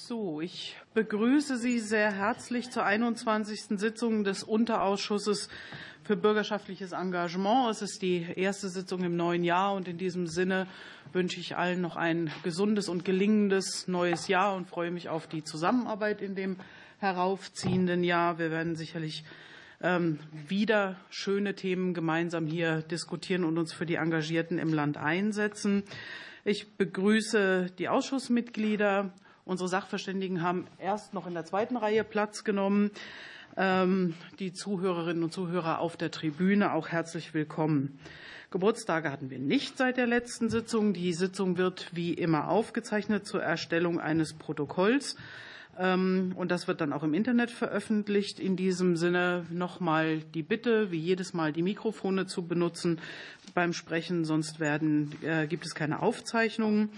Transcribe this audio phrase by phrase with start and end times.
[0.00, 3.80] So, ich begrüße Sie sehr herzlich zur 21.
[3.80, 5.48] Sitzung des Unterausschusses
[6.04, 7.68] für bürgerschaftliches Engagement.
[7.72, 10.68] Es ist die erste Sitzung im neuen Jahr und in diesem Sinne
[11.12, 15.42] wünsche ich allen noch ein gesundes und gelingendes neues Jahr und freue mich auf die
[15.42, 16.56] Zusammenarbeit in dem
[17.00, 18.38] heraufziehenden Jahr.
[18.38, 19.24] Wir werden sicherlich
[19.82, 25.82] ähm, wieder schöne Themen gemeinsam hier diskutieren und uns für die Engagierten im Land einsetzen.
[26.44, 29.12] Ich begrüße die Ausschussmitglieder.
[29.48, 32.90] Unsere Sachverständigen haben erst noch in der zweiten Reihe Platz genommen.
[33.56, 37.98] Ähm, die Zuhörerinnen und Zuhörer auf der Tribüne auch herzlich willkommen.
[38.50, 40.92] Geburtstage hatten wir nicht seit der letzten Sitzung.
[40.92, 45.16] Die Sitzung wird wie immer aufgezeichnet zur Erstellung eines Protokolls.
[45.78, 48.40] Ähm, und das wird dann auch im Internet veröffentlicht.
[48.40, 53.00] In diesem Sinne nochmal die Bitte, wie jedes Mal die Mikrofone zu benutzen
[53.54, 56.90] beim Sprechen, sonst werden, äh, gibt es keine Aufzeichnungen.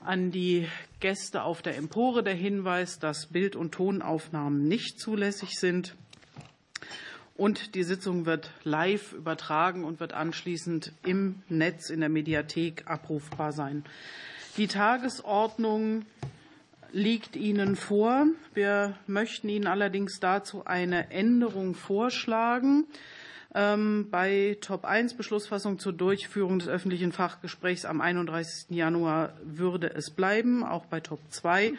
[0.00, 0.66] An die
[1.00, 5.94] Gäste auf der Empore der Hinweis, dass Bild- und Tonaufnahmen nicht zulässig sind.
[7.36, 13.52] Und die Sitzung wird live übertragen und wird anschließend im Netz in der Mediathek abrufbar
[13.52, 13.84] sein.
[14.56, 16.04] Die Tagesordnung
[16.92, 18.26] liegt Ihnen vor.
[18.54, 22.86] Wir möchten Ihnen allerdings dazu eine Änderung vorschlagen.
[23.54, 28.70] Ähm, bei Top 1 Beschlussfassung zur Durchführung des öffentlichen Fachgesprächs am 31.
[28.70, 30.64] Januar würde es bleiben.
[30.64, 31.74] Auch bei Top 2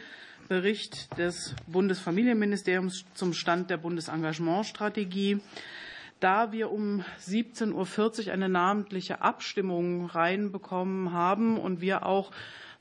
[0.49, 5.39] Bericht des Bundesfamilienministeriums zum Stand der Bundesengagementstrategie.
[6.19, 12.31] Da wir um 17.40 Uhr eine namentliche Abstimmung reinbekommen haben und wir auch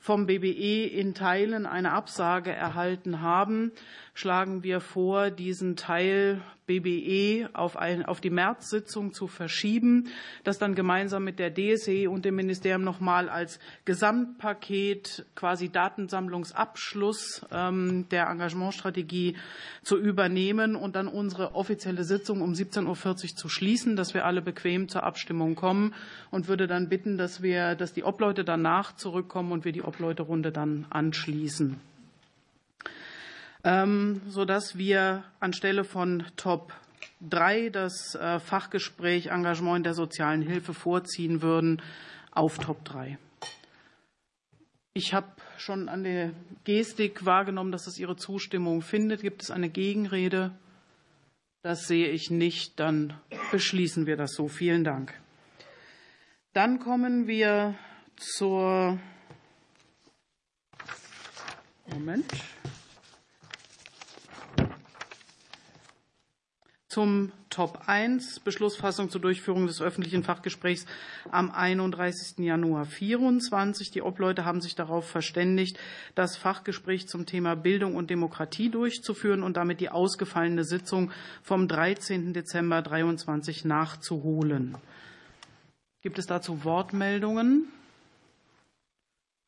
[0.02, 3.70] vom BBE in Teilen eine Absage erhalten haben,
[4.14, 10.08] schlagen wir vor, diesen Teil BBE auf, ein, auf die Märzsitzung zu verschieben,
[10.44, 17.44] das dann gemeinsam mit der DSE und dem Ministerium noch mal als Gesamtpaket quasi Datensammlungsabschluss
[17.50, 19.36] ähm, der Engagementstrategie
[19.82, 24.42] zu übernehmen und dann unsere offizielle Sitzung um 17.40 Uhr zu schließen, dass wir alle
[24.42, 25.94] bequem zur Abstimmung kommen
[26.30, 30.52] und würde dann bitten, dass wir, dass die Obleute danach zurückkommen und wir die Obleuterunde
[30.52, 31.91] dann anschließen.
[33.64, 36.72] Ähm, sodass wir anstelle von Top
[37.20, 41.80] 3 das äh, Fachgespräch Engagement in der sozialen Hilfe vorziehen würden
[42.32, 43.18] auf Top 3.
[44.94, 46.32] Ich habe schon an der
[46.64, 49.22] Gestik wahrgenommen, dass es Ihre Zustimmung findet.
[49.22, 50.52] Gibt es eine Gegenrede?
[51.62, 52.80] Das sehe ich nicht.
[52.80, 53.14] Dann
[53.52, 54.48] beschließen wir das so.
[54.48, 55.14] Vielen Dank.
[56.52, 57.76] Dann kommen wir
[58.16, 58.98] zur
[61.86, 62.26] Moment.
[66.92, 70.84] Zum Top 1 Beschlussfassung zur Durchführung des öffentlichen Fachgesprächs
[71.30, 72.38] am 31.
[72.44, 73.90] Januar 2024.
[73.90, 75.78] Die Obleute haben sich darauf verständigt,
[76.14, 81.10] das Fachgespräch zum Thema Bildung und Demokratie durchzuführen und damit die ausgefallene Sitzung
[81.42, 82.34] vom 13.
[82.34, 84.76] Dezember 2023 nachzuholen.
[86.02, 87.68] Gibt es dazu Wortmeldungen?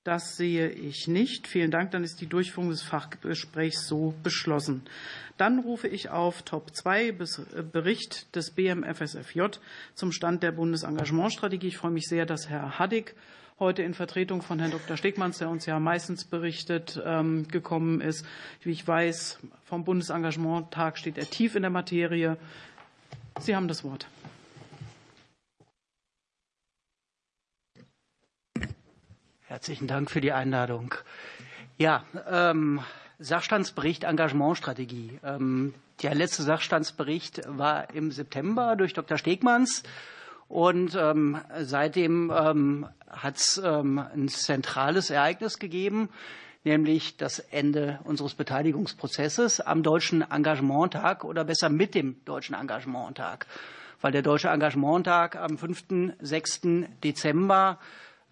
[0.04, 1.48] Das sehe ich nicht.
[1.48, 1.90] Vielen Dank.
[1.92, 4.82] Dann ist die Durchführung des Fachgesprächs so beschlossen.
[5.38, 7.14] Dann rufe ich auf Top 2 äh,
[7.62, 9.44] Bericht des BMFSFJ
[9.94, 11.68] zum Stand der Bundesengagementstrategie.
[11.68, 13.14] Ich freue mich sehr, dass Herr Haddig
[13.58, 14.98] heute in Vertretung von Herrn Dr.
[14.98, 18.26] Stegmanns, der uns ja meistens berichtet, ähm, gekommen ist.
[18.62, 22.36] Wie ich weiß, vom Bundesengagementtag steht er tief in der Materie.
[23.40, 24.06] Sie haben das Wort.
[29.54, 30.96] Herzlichen Dank für die Einladung.
[31.78, 32.80] Ja, ähm,
[33.20, 35.20] Sachstandsbericht Engagementstrategie.
[35.22, 39.16] Ähm, der letzte Sachstandsbericht war im September durch Dr.
[39.16, 39.84] Stegmanns.
[40.48, 46.08] Und ähm, seitdem ähm, hat es ähm, ein zentrales Ereignis gegeben,
[46.64, 53.46] nämlich das Ende unseres Beteiligungsprozesses am Deutschen Engagementtag oder besser mit dem Deutschen Engagementtag.
[54.00, 56.16] Weil der Deutsche Engagementtag am 5.
[56.18, 56.60] 6.
[57.04, 57.78] Dezember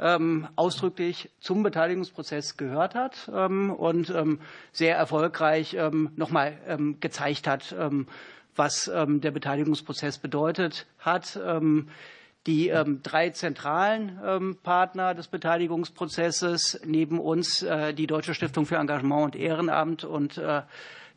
[0.02, 4.40] ähm, ausdrücklich zum Beteiligungsprozess gehört hat ähm, und ähm,
[4.72, 5.76] sehr erfolgreich
[6.16, 7.74] nochmal gezeigt hat,
[8.56, 11.38] was der Beteiligungsprozess bedeutet hat.
[12.46, 12.72] Die
[13.02, 20.04] drei zentralen Partner des Beteiligungsprozesses neben uns äh, die Deutsche Stiftung für Engagement und Ehrenamt
[20.04, 20.62] und äh,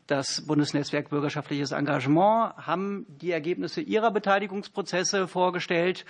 [0.06, 6.04] das Bundesnetzwerk Bürgerschaftliches Engagement haben die Ergebnisse ihrer Beteiligungsprozesse vorgestellt.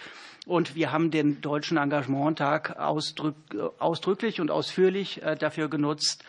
[0.47, 6.25] Und wir haben den Deutschen Engagementtag ausdrücklich und ausführlich äh, dafür genutzt,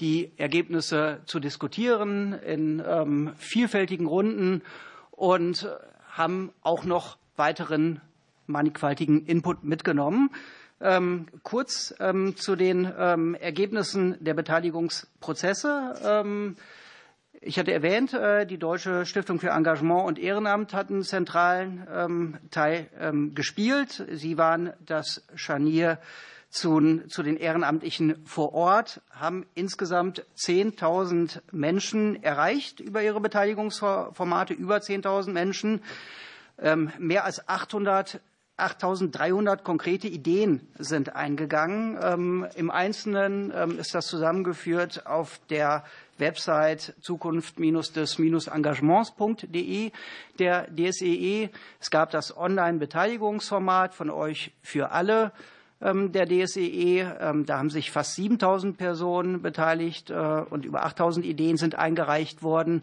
[0.00, 4.62] die Ergebnisse zu diskutieren in ähm, vielfältigen Runden
[5.12, 5.68] und
[6.10, 8.00] haben auch noch weiteren
[8.48, 10.30] mannigfaltigen Input mitgenommen.
[10.80, 15.94] Ähm, kurz ähm, zu den Ergebnissen der Beteiligungsprozesse.
[17.44, 21.86] Ähm, ich hatte erwähnt, äh, die Deutsche Stiftung für Engagement und Ehrenamt hat einen zentralen
[21.92, 24.04] ähm, Teil ähm, gespielt.
[24.12, 25.98] Sie waren das Scharnier
[26.48, 35.32] zu, den Ehrenamtlichen vor Ort, haben insgesamt 10.000 Menschen erreicht über ihre Beteiligungsformate, über 10.000
[35.32, 35.82] Menschen.
[37.00, 38.20] Mehr als 800
[38.56, 41.98] 8.300 konkrete Ideen sind eingegangen.
[42.00, 45.82] Ähm, Im Einzelnen ähm, ist das zusammengeführt auf der
[46.18, 49.90] Website zukunft-des-engagements.de
[50.38, 51.44] der DSEE.
[51.44, 51.48] E.
[51.80, 55.32] Es gab das Online-Beteiligungsformat von euch für alle
[55.80, 57.00] ähm, der DSEE.
[57.00, 57.06] E.
[57.44, 62.82] Da haben sich fast 7.000 Personen beteiligt äh, und über 8.000 Ideen sind eingereicht worden.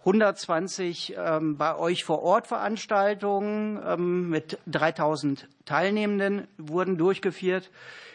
[0.00, 7.70] 120 ähm, bei euch vor Ort Veranstaltungen ähm, mit 3000 Teilnehmenden wurden durchgeführt.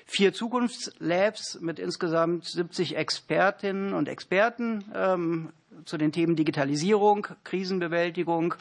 [0.10, 5.50] Vier Zukunftslabs mit insgesamt 70 Expertinnen und Experten ähm,
[5.84, 8.56] zu den Themen Digitalisierung, Krisenbewältigung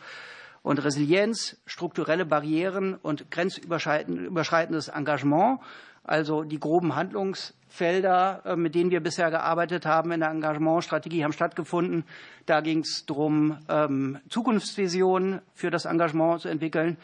[0.62, 5.60] und Resilienz, strukturelle Barrieren und grenzüberschreitendes Engagement
[6.02, 11.32] also die groben Handlungsfelder, äh, mit denen wir bisher gearbeitet haben in der Engagementstrategie, haben
[11.32, 12.04] stattgefunden.
[12.46, 16.96] Da ging es darum, ähm, Zukunftsvisionen für das Engagement zu entwickeln.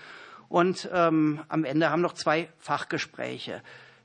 [0.48, 3.62] Und ähm, am Ende haben noch zwei Fachgespräche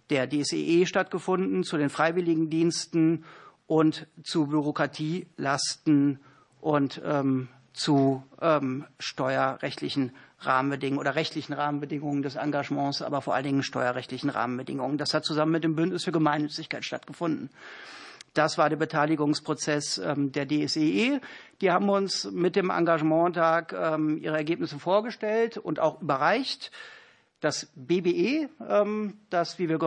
[0.09, 3.25] der DSEE e stattgefunden zu den Freiwilligendiensten
[3.65, 6.19] und zu Bürokratielasten
[6.61, 8.23] und ähm, zu
[8.97, 14.97] steuerrechtlichen Rahmenbedingungen oder rechtlichen Rahmenbedingungen des Engagements, aber vor allen Dingen steuerrechtlichen Rahmenbedingungen.
[14.97, 17.49] Das hat zusammen mit dem Bündnis für Gemeinnützigkeit stattgefunden.
[18.33, 21.15] Das war der Beteiligungsprozess ähm, der DSEE.
[21.15, 21.19] E.
[21.61, 26.71] Die haben uns mit dem Engagementtag ähm, ihre Ergebnisse vorgestellt und auch überreicht.
[27.39, 29.77] Das BBE, ähm, das, wie wir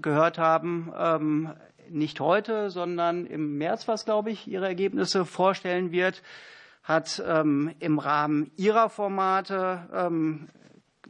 [0.00, 1.56] gehört haben,
[1.88, 6.22] nicht heute, sondern im März, was glaube ich, ihre Ergebnisse vorstellen wird,
[6.82, 10.48] hat ähm, im Rahmen ihrer Formate ähm,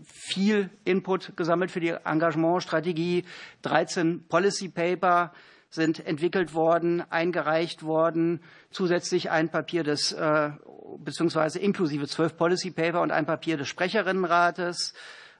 [0.04, 3.24] viel Input gesammelt für die Engagementstrategie.
[3.62, 5.32] 13 Policy Paper
[5.70, 10.50] sind entwickelt worden, eingereicht worden, zusätzlich ein Papier des äh,
[10.98, 14.92] beziehungsweise inklusive zwölf Policy Paper und ein Papier des Sprecherinnenrates,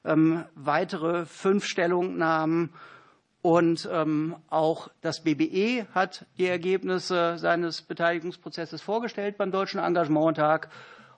[0.05, 2.73] ähm, weitere fünf Stellungnahmen
[3.41, 10.69] und ähm, auch das BBE hat die Ergebnisse seines Beteiligungsprozesses vorgestellt beim Deutschen Engagementtag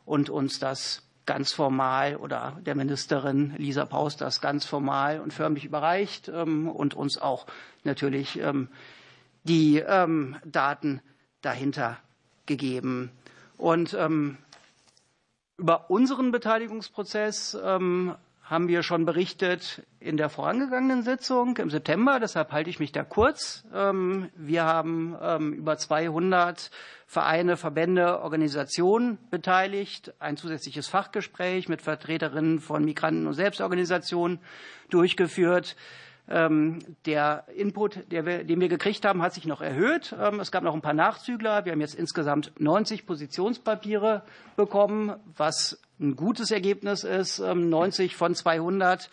[0.05, 5.65] und uns das ganz formal oder der Ministerin Lisa Paus das ganz formal und förmlich
[5.65, 7.45] überreicht ähm, und uns auch
[7.83, 8.69] natürlich ähm,
[9.43, 11.01] die ähm, Daten
[11.41, 11.97] dahinter
[12.47, 13.11] gegeben.
[13.57, 14.39] Und ähm,
[15.57, 18.15] über unseren Beteiligungsprozess ähm,
[18.45, 22.19] haben wir schon berichtet in der vorangegangenen Sitzung im September.
[22.19, 23.65] Deshalb halte ich mich da kurz.
[23.73, 26.69] Ähm, wir haben ähm, über 200
[27.07, 34.39] Vereine, Verbände, Organisationen beteiligt, ein zusätzliches Fachgespräch mit Vertreterinnen von Migranten- und Selbstorganisationen
[34.89, 35.75] durchgeführt.
[36.27, 40.15] Ähm, der Input, den wir gekriegt haben, hat sich noch erhöht.
[40.41, 41.65] Es gab noch ein paar Nachzügler.
[41.65, 44.23] Wir haben jetzt insgesamt 90 Positionspapiere
[44.55, 49.09] bekommen, was ein gutes Ergebnis ist, 90 ähm, von 200.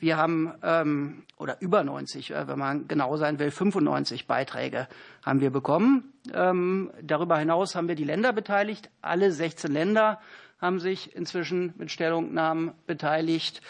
[0.00, 4.88] Wir haben, ähm, oder über 90, äh, wenn man genau sein will, 95 Beiträge
[5.22, 6.14] haben wir bekommen.
[6.32, 8.88] Ähm, darüber hinaus haben wir die Länder beteiligt.
[9.02, 10.18] Alle 16 Länder
[10.58, 13.60] haben sich inzwischen mit Stellungnahmen beteiligt.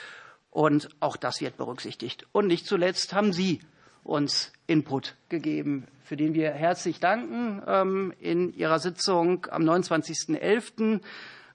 [0.50, 2.26] Und auch das wird berücksichtigt.
[2.33, 3.61] Und nicht zuletzt haben Sie
[4.02, 8.12] uns Input gegeben, für den wir herzlich danken.
[8.19, 11.00] In Ihrer Sitzung am 29.11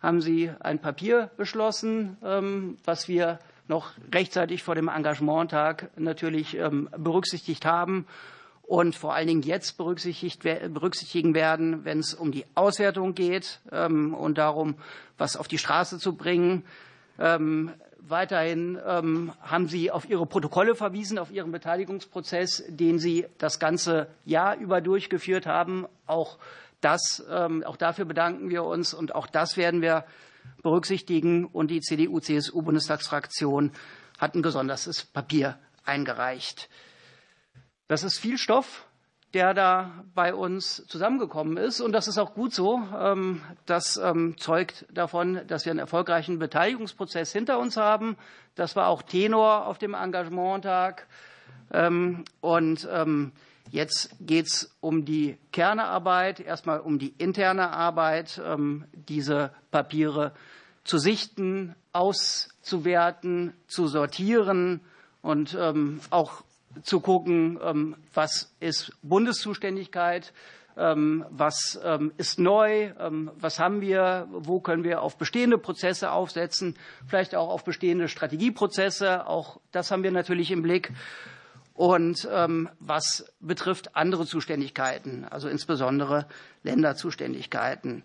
[0.01, 6.89] haben Sie ein Papier beschlossen, ähm, was wir noch rechtzeitig vor dem Engagementtag natürlich ähm,
[6.95, 8.05] berücksichtigt haben
[8.61, 14.37] und vor allen Dingen jetzt berücksichtigen werden, wenn es um die Auswertung geht ähm, und
[14.37, 14.75] darum,
[15.17, 16.63] was auf die Straße zu bringen.
[18.07, 24.57] Weiterhin haben Sie auf Ihre Protokolle verwiesen, auf Ihren Beteiligungsprozess, den Sie das ganze Jahr
[24.57, 26.38] über durchgeführt haben, auch
[26.81, 30.05] das, ähm, auch dafür bedanken wir uns und auch das werden wir
[30.62, 31.45] berücksichtigen.
[31.45, 33.71] Und die CDU-CSU-Bundestagsfraktion
[34.19, 36.69] hat ein gesondertes Papier eingereicht.
[37.88, 38.85] Das ist viel Stoff,
[39.36, 41.82] der da bei uns zusammengekommen ist.
[41.82, 42.82] Und das ist auch gut so.
[42.98, 48.15] Ähm, das ähm, zeugt davon, dass wir einen erfolgreichen Beteiligungsprozess hinter uns haben.
[48.56, 51.06] Das war auch Tenor auf dem Engagementtag.
[52.42, 52.88] Und
[53.72, 60.32] Jetzt geht es um die Kernarbeit, erstmal um die interne Arbeit, ähm, diese Papiere
[60.84, 64.82] zu sichten, auszuwerten, zu sortieren
[65.24, 65.58] und
[66.12, 66.44] auch
[66.84, 70.34] zu gucken, was ist Bundeszuständigkeit,
[70.75, 71.79] was
[72.17, 72.91] ist neu,
[73.39, 76.75] was haben wir, wo können wir auf bestehende Prozesse aufsetzen,
[77.08, 79.25] vielleicht auch auf bestehende Strategieprozesse.
[79.25, 80.91] Auch das haben wir natürlich im Blick.
[81.74, 82.27] Und
[82.79, 86.27] was betrifft andere Zuständigkeiten, also insbesondere
[86.63, 88.03] Länderzuständigkeiten.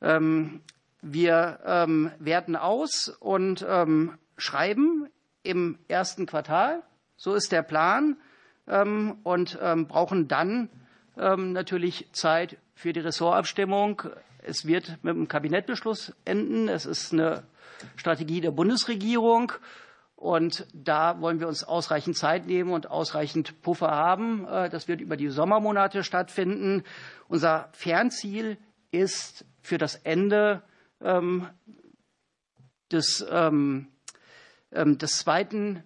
[0.00, 1.58] wir
[2.18, 3.66] werten aus und
[4.36, 5.08] schreiben
[5.42, 6.82] im ersten Quartal.
[7.16, 8.16] So ist der Plan.
[8.66, 10.70] und brauchen dann
[11.16, 14.02] natürlich Zeit für die Ressortabstimmung.
[14.38, 16.68] Es wird mit einem Kabinettbeschluss enden.
[16.68, 17.42] Es ist eine
[17.96, 19.52] Strategie der Bundesregierung.
[20.14, 24.44] Und da wollen wir uns ausreichend Zeit nehmen und ausreichend Puffer haben.
[24.46, 26.84] Das wird über die Sommermonate stattfinden.
[27.26, 28.58] Unser Fernziel
[28.92, 30.62] ist für das Ende
[32.92, 33.26] des,
[34.74, 35.82] des zweiten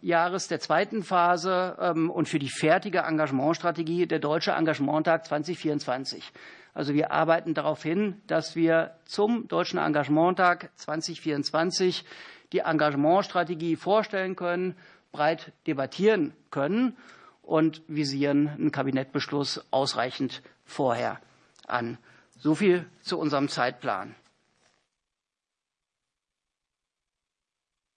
[0.00, 6.32] Jahres, der zweiten Phase und für die fertige Engagementstrategie der Deutsche Engagementtag 2024.
[6.72, 12.04] Also wir arbeiten darauf hin, dass wir zum Deutschen Engagementtag 2024
[12.52, 14.76] die Engagementstrategie vorstellen können,
[15.12, 16.96] breit debattieren können
[17.42, 21.20] und visieren einen Kabinettbeschluss ausreichend vorher
[21.66, 21.98] an.
[22.38, 24.14] So viel zu unserem Zeitplan.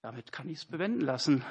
[0.03, 1.43] Damit kann ich es bewenden lassen.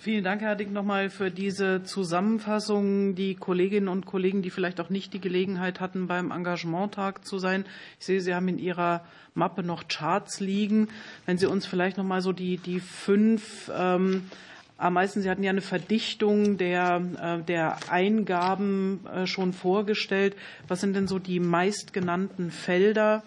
[0.00, 3.14] Vielen Dank, Herr Dick, nochmal für diese Zusammenfassung.
[3.14, 7.66] Die Kolleginnen und Kollegen, die vielleicht auch nicht die Gelegenheit hatten, beim Engagementtag zu sein.
[8.00, 10.88] Ich sehe, Sie haben in Ihrer Mappe noch Charts liegen.
[11.26, 14.30] Wenn Sie uns vielleicht nochmal so die, die fünf ähm,
[14.78, 17.00] am meisten, Sie hatten ja eine Verdichtung der,
[17.48, 20.36] der Eingaben schon vorgestellt.
[20.68, 23.22] Was sind denn so die meistgenannten Felder,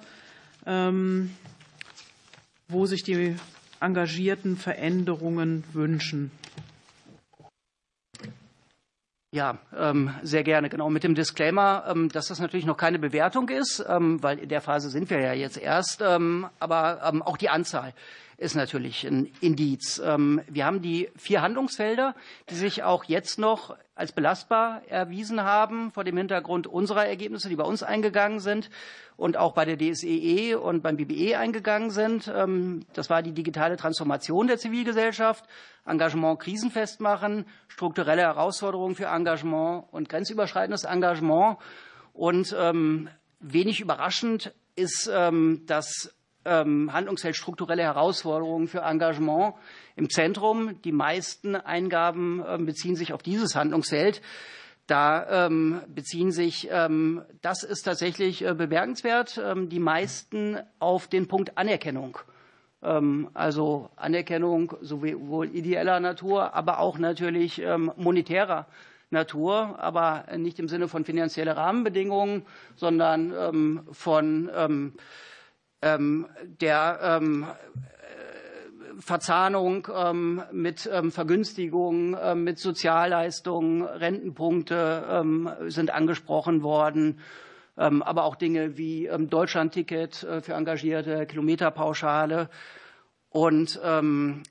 [0.66, 1.32] ähm,
[2.68, 3.36] wo sich die
[3.80, 6.32] Engagierten Veränderungen wünschen?
[9.32, 9.60] Ja,
[10.24, 10.70] sehr gerne.
[10.70, 14.90] Genau mit dem Disclaimer, dass das natürlich noch keine Bewertung ist, weil in der Phase
[14.90, 16.02] sind wir ja jetzt erst.
[16.02, 17.94] Aber auch die Anzahl
[18.40, 20.00] ist natürlich ein Indiz.
[20.00, 22.16] Wir haben die vier Handlungsfelder,
[22.50, 27.58] die sich auch jetzt noch als belastbar erwiesen haben vor dem Hintergrund unserer Ergebnisse, die
[27.58, 28.70] bei uns eingegangen sind
[29.18, 32.32] und auch bei der DSEE und beim BBE eingegangen sind.
[32.94, 35.44] Das war die digitale Transformation der Zivilgesellschaft,
[35.86, 41.58] Engagement krisenfest machen, strukturelle Herausforderungen für Engagement und grenzüberschreitendes Engagement.
[42.14, 42.56] Und
[43.42, 46.14] wenig überraschend ist, dass
[46.46, 49.56] Handlungsfeld strukturelle Herausforderungen für Engagement
[49.96, 50.82] im Zentrum.
[50.84, 54.22] Die meisten Eingaben beziehen sich auf dieses Handlungsfeld.
[54.88, 55.50] Da
[55.88, 56.68] beziehen sich,
[57.42, 62.18] das ist tatsächlich bemerkenswert, die meisten auf den Punkt Anerkennung.
[62.82, 67.62] Also Anerkennung sowohl ideeller Natur, aber auch natürlich
[67.98, 68.66] monetärer
[69.12, 74.94] Natur, aber nicht im Sinne von finanziellen Rahmenbedingungen, sondern von
[75.82, 77.22] der
[79.00, 79.88] Verzahnung
[80.52, 85.24] mit Vergünstigungen, mit Sozialleistungen, Rentenpunkte
[85.68, 87.20] sind angesprochen worden,
[87.76, 92.50] aber auch Dinge wie Deutschlandticket für Engagierte, Kilometerpauschale.
[93.32, 93.80] Und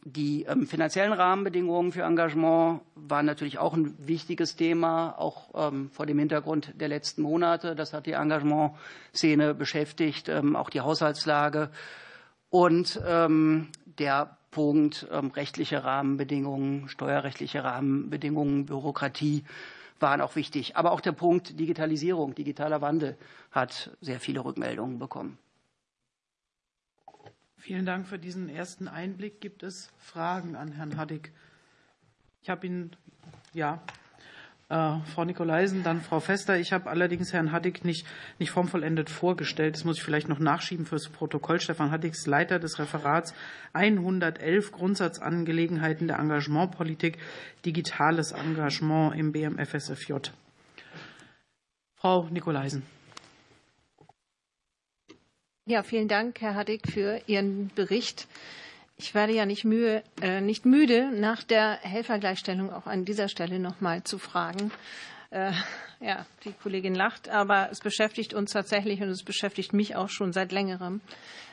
[0.04, 6.72] die finanziellen Rahmenbedingungen für Engagement waren natürlich auch ein wichtiges Thema, auch vor dem Hintergrund
[6.76, 7.74] der letzten Monate.
[7.74, 11.70] Das hat die Engagementszene beschäftigt, auch die Haushaltslage.
[12.50, 19.42] Und der Punkt rechtliche Rahmenbedingungen, steuerrechtliche Rahmenbedingungen, Bürokratie
[19.98, 20.76] waren auch wichtig.
[20.76, 23.18] Aber auch der Punkt Digitalisierung, digitaler Wandel
[23.50, 25.36] hat sehr viele Rückmeldungen bekommen.
[27.68, 29.42] Vielen Dank für diesen ersten Einblick.
[29.42, 31.34] Gibt es Fragen an Herrn Haddick?
[32.40, 32.96] Ich habe ihn,
[33.52, 33.82] ja,
[34.70, 36.58] Frau Nikolaisen, dann Frau Fester.
[36.58, 38.06] Ich habe allerdings Herrn Haddick nicht,
[38.38, 39.74] nicht formvollendet vorgestellt.
[39.74, 41.60] Das muss ich vielleicht noch nachschieben fürs Protokoll.
[41.60, 43.34] Stefan Haddick ist Leiter des Referats
[43.74, 47.18] 111 Grundsatzangelegenheiten der Engagementpolitik,
[47.66, 50.14] digitales Engagement im BMFSFJ.
[51.96, 52.82] Frau Nikolaisen.
[55.68, 58.26] Ja, vielen Dank, Herr Haddick, für Ihren Bericht.
[58.96, 63.58] Ich werde ja nicht, mühe, äh, nicht müde, nach der Helfergleichstellung auch an dieser Stelle
[63.58, 64.70] noch mal zu fragen.
[65.28, 65.52] Äh,
[66.00, 70.32] ja, die Kollegin lacht, aber es beschäftigt uns tatsächlich und es beschäftigt mich auch schon
[70.32, 71.02] seit längerem.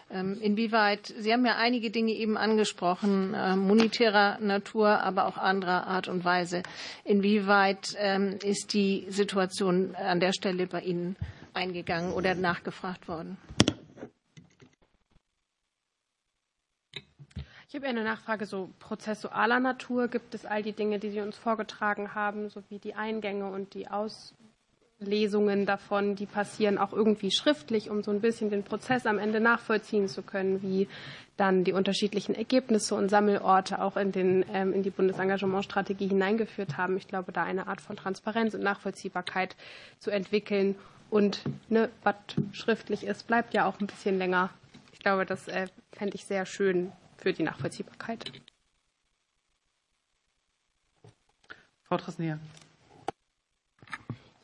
[0.10, 5.88] Ähm, inwieweit, Sie haben ja einige Dinge eben angesprochen, äh, monetärer Natur, aber auch anderer
[5.88, 6.63] Art und Weise.
[7.03, 11.17] Inwieweit ähm, ist die Situation an der Stelle bei Ihnen
[11.53, 13.38] eingegangen oder nachgefragt worden?
[17.75, 20.08] Ich habe eine Nachfrage so prozessualer Natur.
[20.08, 23.89] Gibt es all die Dinge, die Sie uns vorgetragen haben, sowie die Eingänge und die
[23.89, 29.41] Auslesungen davon, die passieren auch irgendwie schriftlich, um so ein bisschen den Prozess am Ende
[29.41, 30.88] nachvollziehen zu können, wie
[31.36, 36.96] dann die unterschiedlichen Ergebnisse und Sammelorte auch in, den, ähm, in die Bundesengagementstrategie hineingeführt haben.
[36.96, 39.58] Ich glaube, da eine Art von Transparenz und Nachvollziehbarkeit
[40.00, 40.75] zu entwickeln
[41.10, 42.15] und ne, was
[42.53, 44.50] schriftlich ist, bleibt ja auch ein bisschen länger.
[44.94, 46.94] Ich glaube, das äh, fände ich sehr schön,
[47.25, 48.32] für die Nachvollziehbarkeit.
[51.82, 52.39] Frau Tresnier.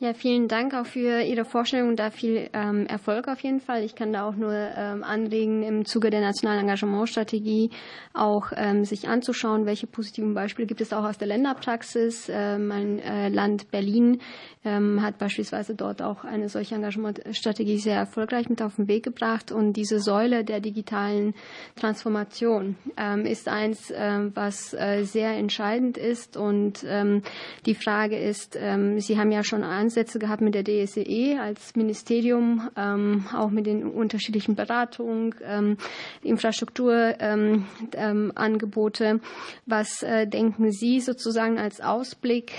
[0.02, 3.84] Ja, vielen Dank auch für Ihre Vorstellung und da viel ähm, Erfolg auf jeden Fall.
[3.84, 7.70] Ich kann da auch nur ähm, anregen, im Zuge der nationalen Engagementstrategie
[8.12, 12.30] auch ähm, sich anzuschauen, welche positiven Beispiele gibt es auch aus der Länderpraxis.
[12.30, 14.22] Äh, mein äh, Land Berlin
[14.66, 19.52] ähm, hat beispielsweise dort auch eine solche Engagementstrategie sehr erfolgreich mit auf den Weg gebracht.
[19.52, 21.36] Und diese Säule der digitalen
[21.76, 26.38] Transformation ähm, ist eins, äh, was äh, sehr entscheidend ist.
[26.38, 27.22] Und ähm,
[27.68, 31.76] die Frage ist, ähm, Sie haben ja schon Ansätze gehabt mit der DSEE e als
[31.76, 35.76] Ministerium, ähm, auch mit den unterschiedlichen Beratungen, ähm,
[36.24, 39.06] Infrastrukturangebote.
[39.06, 39.20] Ähm,
[39.66, 42.54] Was äh, denken Sie sozusagen als Ausblick?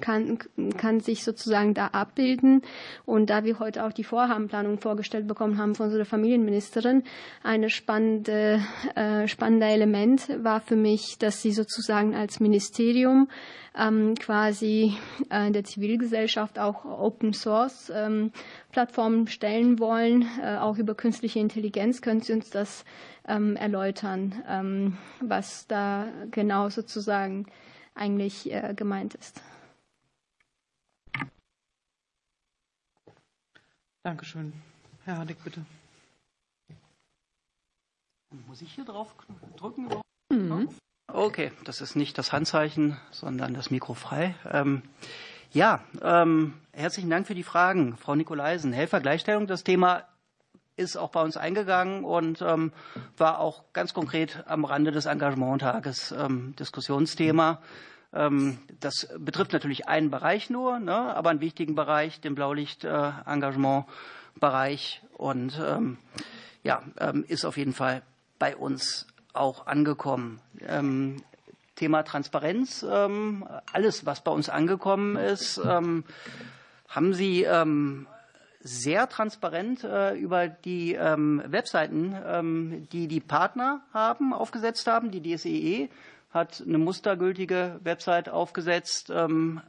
[0.00, 0.38] Kann,
[0.76, 2.62] kann sich sozusagen da abbilden.
[3.04, 7.02] Und da wir heute auch die Vorhabenplanung vorgestellt bekommen haben von unserer Familienministerin,
[7.42, 8.60] eine spannende,
[8.94, 13.28] äh, spannende Element war für mich, dass sie sozusagen als Ministerium
[13.76, 14.94] ähm, quasi
[15.30, 18.32] äh, der Zivilgesellschaft auch Open Source ähm,
[18.72, 22.00] Plattformen stellen wollen, äh, auch über künstliche Intelligenz.
[22.00, 22.84] Können Sie uns das
[23.28, 27.46] ähm, erläutern, ähm, was da genau sozusagen
[27.96, 29.40] eigentlich äh, gemeint ist.
[34.02, 34.52] Dankeschön.
[35.04, 35.64] Herr Hadig, bitte.
[38.46, 39.14] Muss ich hier drauf
[39.56, 39.88] drücken?
[40.30, 40.68] Mhm.
[41.08, 44.34] Okay, das ist nicht das Handzeichen, sondern das Mikro frei.
[44.50, 44.82] Ähm,
[45.52, 48.72] ja, ähm, herzlichen Dank für die Fragen, Frau Nikolaisen.
[48.72, 50.04] Helfergleichstellung, das Thema
[50.76, 52.72] ist auch bei uns eingegangen und ähm,
[53.16, 57.50] war auch ganz konkret am Rande des Engagementtages ähm, Diskussionsthema.
[57.50, 65.02] Ähm, das betrifft natürlich einen Bereich nur, ne, aber einen wichtigen Bereich, den Blaulicht-Engagement-Bereich.
[65.12, 65.98] Und ähm,
[66.62, 68.02] ja, ähm, ist auf jeden Fall
[68.38, 70.40] bei uns auch angekommen.
[70.66, 71.22] Ähm,
[71.74, 76.04] Thema Transparenz, ähm, alles, was bei uns angekommen ist, ähm,
[76.88, 77.44] haben Sie
[78.66, 85.10] sehr transparent äh, über die ähm, Webseiten, ähm, die die Partner haben, aufgesetzt haben.
[85.10, 85.88] Die DSEE e
[86.36, 89.60] hat eine mustergültige Website aufgesetzt, ähm,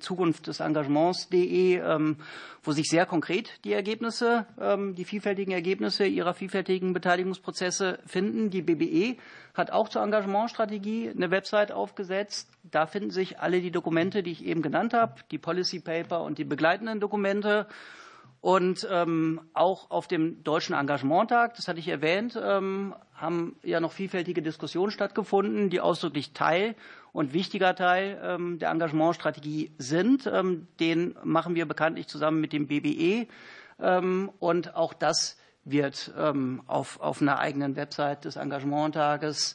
[0.00, 2.16] Zukunft des Engagements.de, ähm,
[2.64, 8.50] wo sich sehr konkret die Ergebnisse, ähm, die vielfältigen Ergebnisse ihrer vielfältigen Beteiligungsprozesse finden.
[8.50, 9.18] Die BBE
[9.54, 12.50] hat auch zur Engagementstrategie eine Website aufgesetzt.
[12.64, 16.38] Da finden sich alle die Dokumente, die ich eben genannt habe, die Policy Paper und
[16.38, 17.66] die begleitenden Dokumente.
[18.40, 23.92] Und ähm, auch auf dem Deutschen Engagementtag, das hatte ich erwähnt, ähm, haben ja noch
[23.92, 26.74] vielfältige Diskussionen stattgefunden, die ausdrücklich Teil
[27.12, 30.26] und wichtiger Teil ähm, der Engagementstrategie sind.
[30.26, 33.26] Ähm, den machen wir bekanntlich zusammen mit dem BBE.
[33.80, 36.14] Ähm, und auch das wird
[36.66, 39.54] auf, auf einer eigenen Website des Engagementtages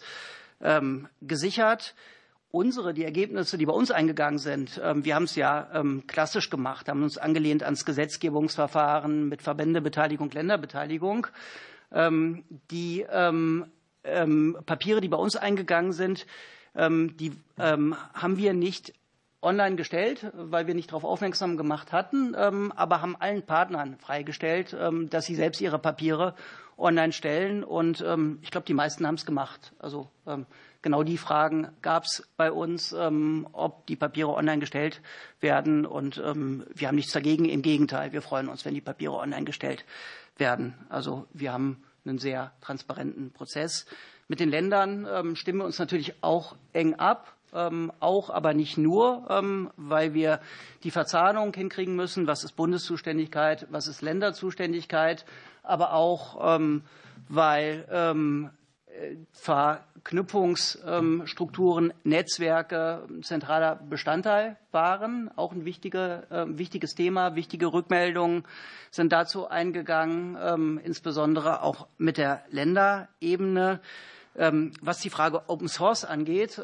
[1.21, 1.95] gesichert
[2.51, 7.01] unsere, die Ergebnisse, die bei uns eingegangen sind, wir haben es ja klassisch gemacht, haben
[7.01, 11.25] uns angelehnt ans Gesetzgebungsverfahren mit Verbändebeteiligung, Länderbeteiligung.
[11.93, 13.05] Ähm, die
[14.65, 16.25] Papiere, die bei uns eingegangen sind,
[16.75, 18.93] die haben wir nicht
[19.41, 24.75] online gestellt, weil wir nicht darauf aufmerksam gemacht hatten, aber haben allen Partnern freigestellt,
[25.09, 26.35] dass sie selbst ihre Papiere
[26.77, 27.63] online stellen.
[27.63, 28.03] Und
[28.41, 29.71] ich glaube, die meisten haben es gemacht.
[29.79, 30.09] Also
[30.83, 35.01] Genau die Fragen gab es bei uns, ähm, ob die Papiere online gestellt
[35.39, 35.85] werden.
[35.85, 37.45] Und ähm, wir haben nichts dagegen.
[37.45, 39.85] Im Gegenteil, wir freuen uns, wenn die Papiere online gestellt
[40.37, 40.73] werden.
[40.89, 43.85] Also wir haben einen sehr transparenten Prozess.
[44.27, 47.35] Mit den Ländern ähm, stimmen wir uns natürlich auch eng ab.
[47.55, 50.39] Ähm, auch, aber nicht nur, ähm, weil wir
[50.83, 52.25] die Verzahnung hinkriegen müssen.
[52.25, 53.67] Was ist Bundeszuständigkeit?
[53.69, 55.25] Was ist Länderzuständigkeit?
[55.61, 56.59] Aber auch,
[57.29, 57.85] weil
[59.31, 65.29] Verknüpfungsstrukturen, Netzwerke zentraler Bestandteil waren.
[65.35, 68.45] Auch ein wichtige, ähm, wichtiges Thema, wichtige Rückmeldungen
[68.91, 73.81] sind dazu eingegangen, ähm, insbesondere auch mit der Länderebene.
[74.35, 76.61] Ähm, was die Frage Open Source angeht,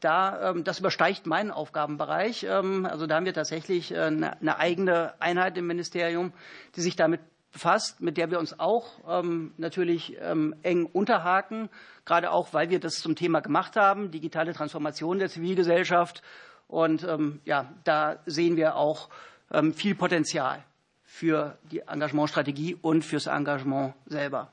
[0.00, 2.48] da, das übersteigt meinen Aufgabenbereich.
[2.48, 6.32] Also da haben wir tatsächlich äh, eine eigene Einheit im Ministerium,
[6.76, 7.20] die sich damit
[7.52, 11.68] befasst, mit der wir uns auch ähm, natürlich ähm, eng unterhaken,
[12.04, 16.22] gerade auch, weil wir das zum Thema gemacht haben, digitale Transformation der Zivilgesellschaft.
[16.66, 19.08] Und ähm, ja, da sehen wir auch
[19.50, 20.62] ähm, viel Potenzial
[21.04, 24.52] für die Engagementstrategie und fürs Engagement selber.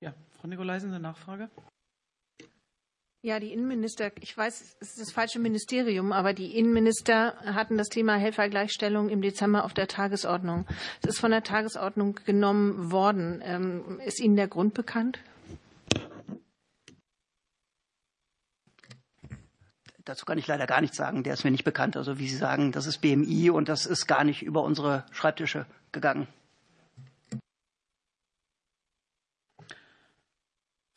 [0.00, 1.50] Ja, Frau Nikolaisen, eine Nachfrage?
[3.22, 7.90] Ja, die Innenminister, ich weiß, es ist das falsche Ministerium, aber die Innenminister hatten das
[7.90, 10.66] Thema Helfergleichstellung im Dezember auf der Tagesordnung.
[11.02, 13.42] Es ist von der Tagesordnung genommen worden.
[13.44, 15.18] Ähm, ist Ihnen der Grund bekannt?
[20.06, 21.22] Dazu kann ich leider gar nichts sagen.
[21.22, 21.98] Der ist mir nicht bekannt.
[21.98, 25.66] Also wie Sie sagen, das ist BMI und das ist gar nicht über unsere Schreibtische
[25.92, 26.26] gegangen.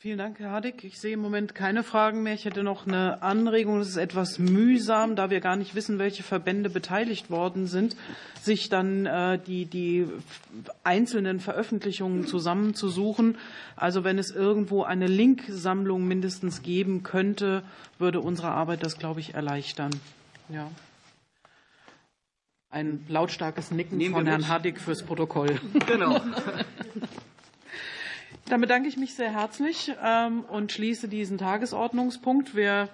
[0.04, 0.84] Vielen Dank, Herr Hadig.
[0.84, 2.34] Ich sehe im Moment keine Fragen mehr.
[2.34, 3.80] Ich hätte noch eine Anregung.
[3.80, 7.96] Es ist etwas mühsam, da wir gar nicht wissen, welche Verbände beteiligt worden sind,
[8.38, 10.06] sich dann äh, die, die
[10.82, 13.38] einzelnen Veröffentlichungen zusammenzusuchen.
[13.76, 17.62] Also wenn es irgendwo eine Linksammlung mindestens geben könnte,
[17.98, 19.90] würde unsere Arbeit das, glaube ich, erleichtern.
[20.50, 20.70] Ja.
[22.68, 25.58] Ein lautstarkes Nicken Nehmen von Herrn Hadig fürs Protokoll.
[25.86, 26.20] Genau.
[28.46, 32.54] Dann bedanke ich mich sehr herzlich ähm, und schließe diesen Tagesordnungspunkt.
[32.54, 32.90] Wir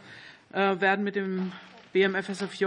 [0.53, 1.51] äh, werden mit dem
[1.93, 2.67] BMFSFJ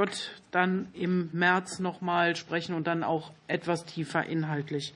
[0.51, 4.93] dann im März noch mal sprechen und dann auch etwas tiefer inhaltlich.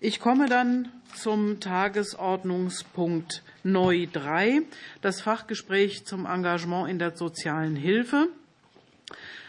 [0.00, 4.62] Ich komme dann zum Tagesordnungspunkt neu 3,
[5.02, 8.28] das Fachgespräch zum Engagement in der sozialen Hilfe.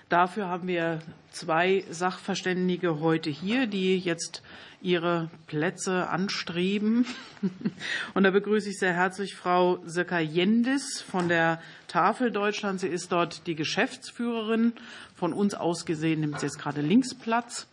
[0.09, 0.99] Dafür haben wir
[1.31, 4.43] zwei Sachverständige heute hier, die jetzt
[4.83, 7.05] ihre Plätze anstreben.
[8.13, 12.79] Und da begrüße ich sehr herzlich Frau Söcker Jendis von der Tafel Deutschland.
[12.79, 14.73] Sie ist dort die Geschäftsführerin.
[15.15, 17.67] Von uns aus gesehen nimmt sie jetzt gerade links Platz.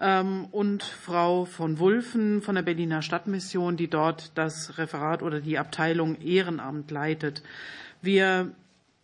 [0.00, 5.58] Ähm, und Frau von Wulfen von der Berliner Stadtmission, die dort das Referat oder die
[5.58, 7.42] Abteilung Ehrenamt leitet.
[8.02, 8.52] Wir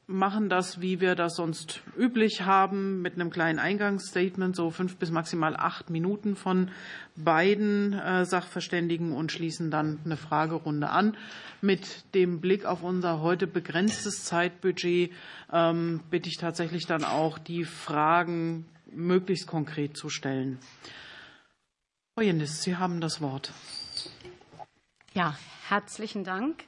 [0.06, 5.10] machen das, wie wir das sonst üblich haben, mit einem kleinen Eingangsstatement, so fünf bis
[5.10, 6.70] maximal acht Minuten von
[7.16, 11.16] beiden äh, Sachverständigen und schließen dann eine Fragerunde an.
[11.62, 15.12] Mit dem Blick auf unser heute begrenztes Zeitbudget
[15.52, 20.58] ähm, bitte ich tatsächlich dann auch, die Fragen möglichst konkret zu stellen.
[22.14, 23.52] Frau Jennis, Sie haben das Wort.
[25.14, 25.36] Ja,
[25.68, 26.64] herzlichen Dank.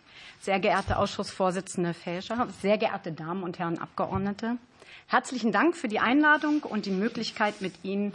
[0.46, 4.58] Sehr geehrte Ausschussvorsitzende Fälscher, sehr geehrte Damen und Herren Abgeordnete,
[5.08, 8.12] herzlichen Dank für die Einladung und die Möglichkeit, mit Ihnen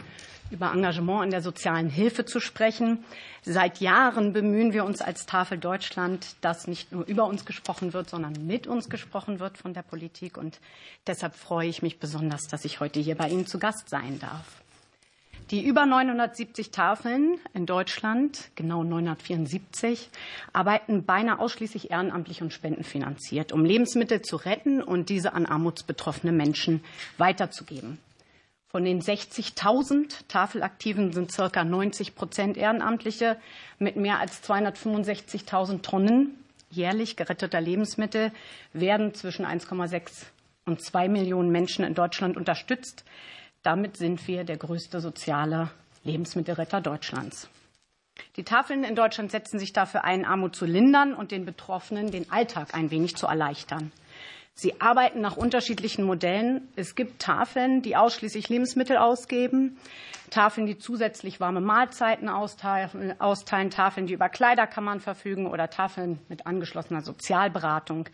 [0.50, 3.04] über Engagement in der sozialen Hilfe zu sprechen.
[3.42, 8.08] Seit Jahren bemühen wir uns als Tafel Deutschland, dass nicht nur über uns gesprochen wird,
[8.08, 10.38] sondern mit uns gesprochen wird von der Politik.
[10.38, 10.58] Und
[11.06, 14.62] deshalb freue ich mich besonders, dass ich heute hier bei Ihnen zu Gast sein darf.
[15.52, 20.08] Die über 970 Tafeln in Deutschland, genau 974,
[20.54, 26.82] arbeiten beinahe ausschließlich ehrenamtlich und spendenfinanziert, um Lebensmittel zu retten und diese an armutsbetroffene Menschen
[27.18, 27.98] weiterzugeben.
[28.68, 33.36] Von den 60.000 Tafelaktiven sind circa 90 Prozent Ehrenamtliche
[33.78, 36.30] mit mehr als 265.000 Tonnen
[36.70, 38.32] jährlich geretteter Lebensmittel
[38.72, 40.24] werden zwischen 1,6
[40.64, 43.04] und 2 Millionen Menschen in Deutschland unterstützt.
[43.62, 45.70] Damit sind wir der größte soziale
[46.04, 47.48] Lebensmittelretter Deutschlands.
[48.36, 52.30] Die Tafeln in Deutschland setzen sich dafür ein, Armut zu lindern und den Betroffenen den
[52.30, 53.92] Alltag ein wenig zu erleichtern.
[54.54, 56.68] Sie arbeiten nach unterschiedlichen Modellen.
[56.76, 59.78] Es gibt Tafeln, die ausschließlich Lebensmittel ausgeben,
[60.28, 67.02] Tafeln, die zusätzlich warme Mahlzeiten austeilen, Tafeln, die über Kleiderkammern verfügen oder Tafeln mit angeschlossener
[67.02, 68.08] Sozialberatung.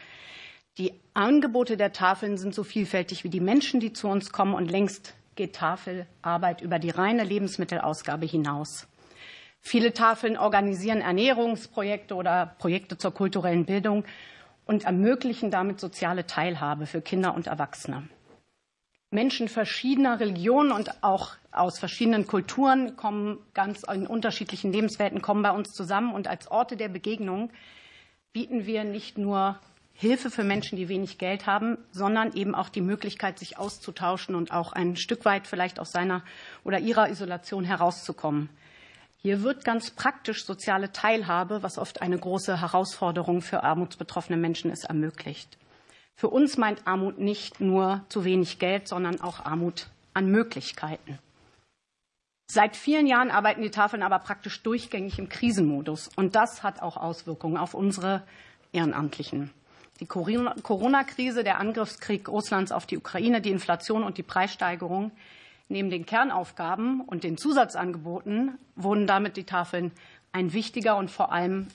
[0.79, 4.71] Die Angebote der Tafeln sind so vielfältig wie die Menschen, die zu uns kommen und
[4.71, 8.89] längst geht Tafelarbeit über die reine Lebensmittelausgabe hinaus.
[9.61, 14.05] Viele Tafeln organisieren Ernährungsprojekte oder Projekte zur kulturellen Bildung
[14.67, 18.09] und ermöglichen damit soziale Teilhabe für Kinder und Erwachsene.
[19.11, 25.53] Menschen verschiedener Religionen und auch aus verschiedenen Kulturen kommen ganz in unterschiedlichen Lebenswelten kommen bei
[25.53, 27.51] uns zusammen und als Orte der Begegnung
[28.33, 29.59] bieten wir nicht nur
[30.01, 34.53] Hilfe für Menschen, die wenig Geld haben, sondern eben auch die Möglichkeit, sich auszutauschen und
[34.53, 36.23] auch ein Stück weit vielleicht aus seiner
[36.63, 38.49] oder ihrer Isolation herauszukommen.
[39.17, 44.85] Hier wird ganz praktisch soziale Teilhabe, was oft eine große Herausforderung für armutsbetroffene Menschen ist,
[44.85, 45.59] ermöglicht.
[46.15, 51.19] Für uns meint Armut nicht nur zu wenig Geld, sondern auch Armut an Möglichkeiten.
[52.49, 56.09] Seit vielen Jahren arbeiten die Tafeln aber praktisch durchgängig im Krisenmodus.
[56.15, 58.23] Und das hat auch Auswirkungen auf unsere
[58.73, 59.51] Ehrenamtlichen.
[60.01, 65.11] Die Corona-Krise, der Angriffskrieg Russlands auf die Ukraine, die Inflation und die Preissteigerung,
[65.69, 69.93] Neben den Kernaufgaben und den Zusatzangeboten wurden damit die Tafeln
[70.33, 71.67] ein wichtiger und vor allem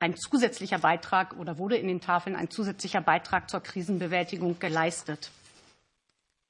[0.00, 5.30] ein zusätzlicher Beitrag oder wurde in den Tafeln ein zusätzlicher Beitrag zur Krisenbewältigung geleistet.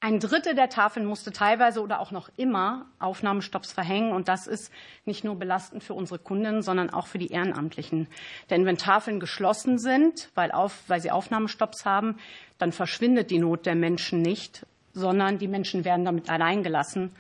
[0.05, 4.11] Ein Drittel der Tafeln musste teilweise oder auch noch immer Aufnahmestopps verhängen.
[4.11, 4.73] Und das ist
[5.05, 8.09] nicht nur belastend für unsere Kunden, sondern auch für die Ehrenamtlichen.
[8.51, 12.17] Denn wenn Tafeln geschlossen sind, weil, auf, weil sie Aufnahmestopps haben,
[12.59, 17.13] dann verschwindet die Not der Menschen nicht, sondern die Menschen werden damit alleingelassen.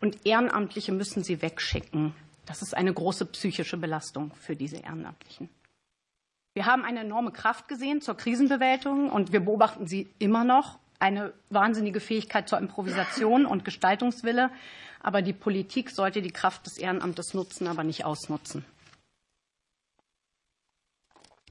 [0.00, 2.14] Und Ehrenamtliche müssen sie wegschicken.
[2.46, 5.48] Das ist eine große psychische Belastung für diese Ehrenamtlichen.
[6.54, 11.32] Wir haben eine enorme Kraft gesehen zur Krisenbewältigung und wir beobachten sie immer noch eine
[11.50, 14.50] wahnsinnige Fähigkeit zur Improvisation und Gestaltungswille.
[15.00, 18.64] Aber die Politik sollte die Kraft des Ehrenamtes nutzen, aber nicht ausnutzen.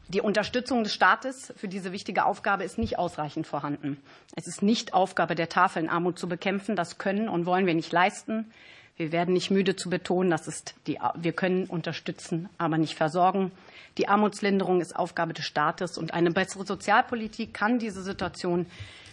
[0.10, 3.98] Die Unterstützung des Staates für diese wichtige Aufgabe ist nicht ausreichend vorhanden.
[4.36, 6.78] Es ist nicht Aufgabe der Tafeln, Armut zu bekämpfen.
[6.78, 8.52] Das können und wollen wir nicht leisten.
[8.96, 13.52] Wir werden nicht müde zu betonen, dass es die, wir können unterstützen, aber nicht versorgen.
[13.98, 18.66] Die Armutslinderung ist Aufgabe des Staates und eine bessere Sozialpolitik kann diese Situation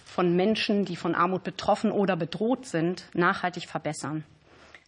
[0.04, 4.24] von Menschen, die von Armut betroffen oder bedroht sind, nachhaltig verbessern.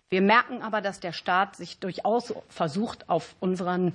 [0.09, 3.95] Wir merken aber, dass der Staat sich durchaus versucht, auf unseren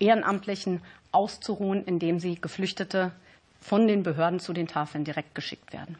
[0.00, 0.80] Ehrenamtlichen
[1.12, 3.12] auszuruhen, indem sie Geflüchtete
[3.60, 5.98] von den Behörden zu den Tafeln direkt geschickt werden.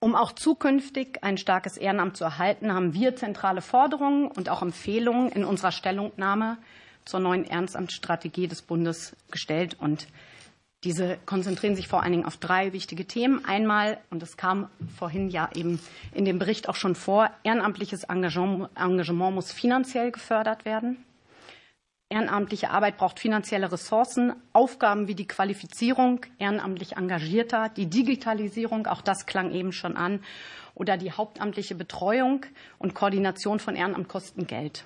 [0.00, 5.32] Um auch zukünftig ein starkes Ehrenamt zu erhalten, haben wir zentrale Forderungen und auch Empfehlungen
[5.32, 6.58] in unserer Stellungnahme
[7.04, 10.06] zur neuen Ehrenamtsstrategie des Bundes gestellt und
[10.84, 13.44] diese konzentrieren sich vor allen Dingen auf drei wichtige Themen.
[13.44, 15.80] Einmal, und das kam vorhin ja eben
[16.12, 21.04] in dem Bericht auch schon vor, ehrenamtliches Engagement, muss finanziell gefördert werden.
[22.10, 29.26] Ehrenamtliche Arbeit braucht finanzielle Ressourcen, Aufgaben wie die Qualifizierung ehrenamtlich Engagierter, die Digitalisierung, auch das
[29.26, 30.20] klang eben schon an,
[30.74, 32.44] oder die hauptamtliche Betreuung
[32.78, 34.84] und Koordination von Ehrenamt kosten Geld.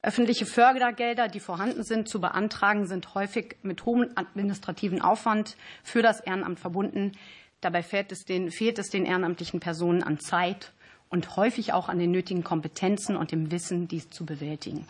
[0.00, 6.20] Öffentliche Fördergelder, die vorhanden sind, zu beantragen, sind häufig mit hohem administrativen Aufwand für das
[6.20, 7.12] Ehrenamt verbunden.
[7.60, 10.72] Dabei fehlt es den, fehlt es den ehrenamtlichen Personen an Zeit
[11.08, 14.86] und häufig auch an den nötigen Kompetenzen und dem Wissen, dies zu bewältigen.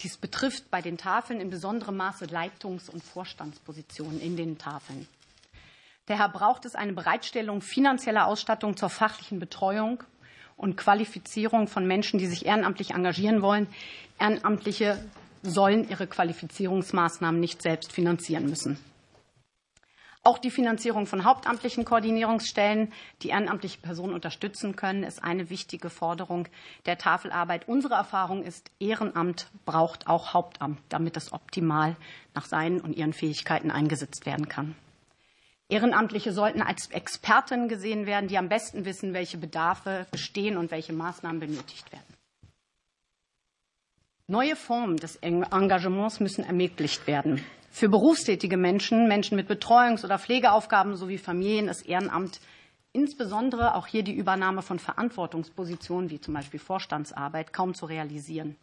[0.00, 5.06] Dies betrifft bei den Tafeln in besonderem Maße Leitungs- und Vorstandspositionen in den Tafeln.
[6.06, 10.02] Daher braucht es eine Bereitstellung finanzieller Ausstattung zur fachlichen Betreuung
[10.56, 13.68] und Qualifizierung von Menschen, die sich ehrenamtlich engagieren wollen.
[14.18, 14.98] Ehrenamtliche
[15.42, 18.78] sollen ihre Qualifizierungsmaßnahmen nicht selbst finanzieren müssen.
[20.26, 22.92] Auch die Finanzierung von hauptamtlichen Koordinierungsstellen,
[23.22, 26.48] die ehrenamtliche Personen unterstützen können, ist eine wichtige Forderung
[26.84, 27.68] der Tafelarbeit.
[27.68, 31.94] Unsere Erfahrung ist, Ehrenamt braucht auch Hauptamt, damit es optimal
[32.34, 34.74] nach seinen und ihren Fähigkeiten eingesetzt werden kann.
[35.68, 40.92] Ehrenamtliche sollten als Experten gesehen werden, die am besten wissen, welche Bedarfe bestehen und welche
[40.92, 42.16] Maßnahmen benötigt werden.
[44.28, 47.44] Neue Formen des Engagements müssen ermöglicht werden.
[47.70, 52.40] Für berufstätige Menschen, Menschen mit Betreuungs- oder Pflegeaufgaben sowie Familien ist Ehrenamt
[52.92, 58.56] insbesondere auch hier die Übernahme von Verantwortungspositionen wie zum Beispiel Vorstandsarbeit kaum zu realisieren.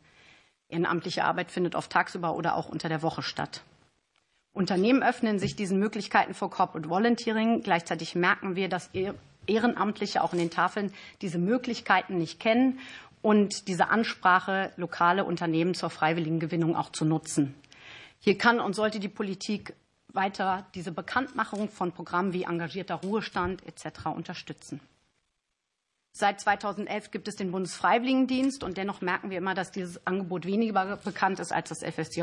[0.70, 3.62] Ehrenamtliche Arbeit findet oft tagsüber oder auch unter der Woche statt.
[4.54, 7.64] Unternehmen öffnen sich diesen Möglichkeiten für Corporate Volunteering.
[7.64, 8.92] Gleichzeitig merken wir, dass
[9.48, 12.80] Ehrenamtliche auch in den Tafeln diese Möglichkeiten nicht kennen
[13.24, 17.56] und diese Ansprache, lokale Unternehmen zur freiwilligen Gewinnung auch zu nutzen.
[18.20, 19.74] Hier kann und sollte die Politik
[20.10, 24.06] weiter diese Bekanntmachung von Programmen wie engagierter Ruhestand etc.
[24.16, 24.80] unterstützen.
[26.16, 30.98] Seit 2011 gibt es den Bundesfreiwilligendienst und dennoch merken wir immer, dass dieses Angebot weniger
[30.98, 32.22] bekannt ist als das FSJ.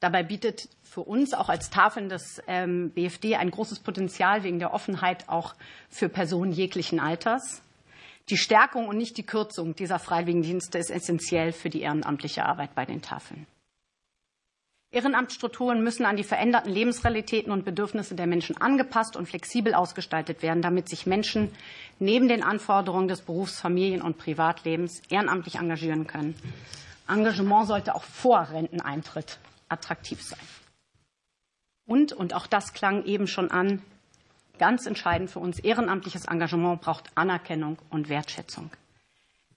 [0.00, 4.74] Dabei bietet für uns auch als Tafeln des ähm, BFD ein großes Potenzial wegen der
[4.74, 5.54] Offenheit auch
[5.88, 7.62] für Personen jeglichen Alters.
[8.30, 12.86] Die Stärkung und nicht die Kürzung dieser Freiwilligendienste ist essentiell für die ehrenamtliche Arbeit bei
[12.86, 13.46] den Tafeln.
[14.94, 20.62] Ehrenamtsstrukturen müssen an die veränderten Lebensrealitäten und Bedürfnisse der Menschen angepasst und flexibel ausgestaltet werden,
[20.62, 21.50] damit sich Menschen
[21.98, 26.36] neben den Anforderungen des Berufs-, Familien- und Privatlebens ehrenamtlich engagieren können.
[27.08, 30.38] Engagement sollte auch vor Renteneintritt attraktiv sein.
[31.86, 33.82] Und, und auch das klang eben schon an,
[34.58, 38.70] ganz entscheidend für uns, ehrenamtliches Engagement braucht Anerkennung und Wertschätzung.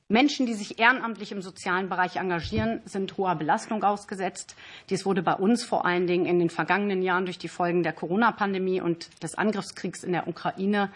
[0.10, 4.56] Menschen, die sich ehrenamtlich im sozialen Bereich engagieren, sind hoher Belastung ausgesetzt.
[4.90, 7.92] Dies wurde bei uns vor allen Dingen in den vergangenen Jahren durch die Folgen der
[7.92, 10.92] Corona-Pandemie und des Angriffskriegs in der Ukraine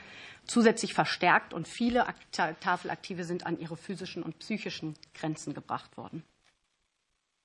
[0.45, 6.24] zusätzlich verstärkt und viele Tafelaktive sind an ihre physischen und psychischen Grenzen gebracht worden.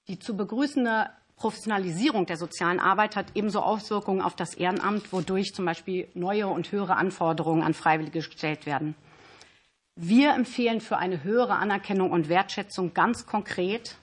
[0.07, 5.67] Die zu begrüßende Professionalisierung der sozialen Arbeit hat ebenso Auswirkungen auf das Ehrenamt, wodurch zum
[5.67, 8.95] Beispiel neue und höhere Anforderungen an Freiwillige gestellt werden.
[9.97, 13.97] Wir empfehlen für eine höhere Anerkennung und Wertschätzung ganz konkret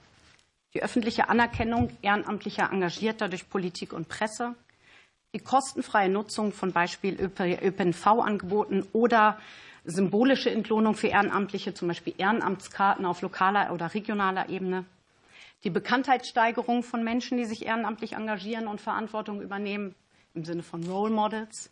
[0.74, 4.54] die öffentliche Anerkennung ehrenamtlicher Engagierter durch Politik und Presse,
[5.32, 9.38] die kostenfreie Nutzung von Beispiel ÖPNV-Angeboten oder
[9.84, 14.84] symbolische Entlohnung für Ehrenamtliche, zum Beispiel Ehrenamtskarten auf lokaler oder regionaler Ebene,
[15.64, 19.94] die Bekanntheitssteigerung von Menschen, die sich ehrenamtlich engagieren und Verantwortung übernehmen,
[20.34, 21.70] im Sinne von Role Models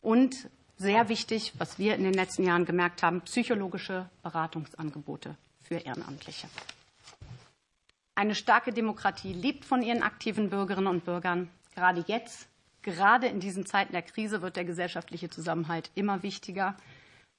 [0.00, 6.48] und sehr wichtig, was wir in den letzten Jahren gemerkt haben, psychologische Beratungsangebote für Ehrenamtliche.
[8.14, 11.50] Eine starke Demokratie lebt von ihren aktiven Bürgerinnen und Bürgern.
[11.74, 12.48] Gerade jetzt,
[12.82, 16.76] gerade in diesen Zeiten der Krise, wird der gesellschaftliche Zusammenhalt immer wichtiger.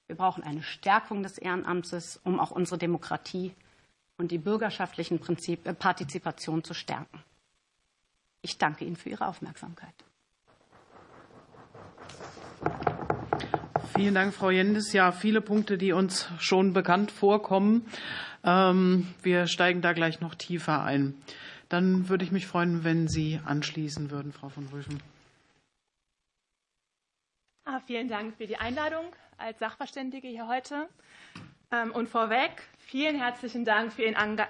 [0.07, 3.53] Wir brauchen eine Stärkung des Ehrenamtes, um auch unsere Demokratie
[4.17, 7.23] und die bürgerschaftlichen Prinzip, äh, Partizipation zu stärken.
[8.41, 9.93] Ich danke Ihnen für Ihre Aufmerksamkeit.
[13.95, 14.93] Vielen Dank, Frau Jendis.
[14.93, 17.85] Ja, viele Punkte, die uns schon bekannt vorkommen.
[18.43, 21.15] Ähm, wir steigen da gleich noch tiefer ein.
[21.69, 25.01] Dann würde ich mich freuen, wenn Sie anschließen würden, Frau von Rüschen.
[27.65, 29.05] Ah, vielen Dank für die Einladung
[29.37, 30.87] als Sachverständige hier heute.
[31.71, 34.49] Ähm, und vorweg, vielen herzlichen Dank für Ihren Einsatz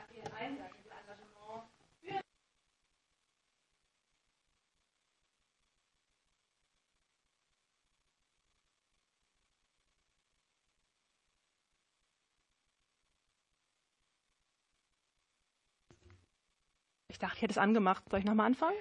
[17.10, 18.04] Ich dachte, ich hätte es angemacht.
[18.10, 18.78] Soll ich nochmal anfangen?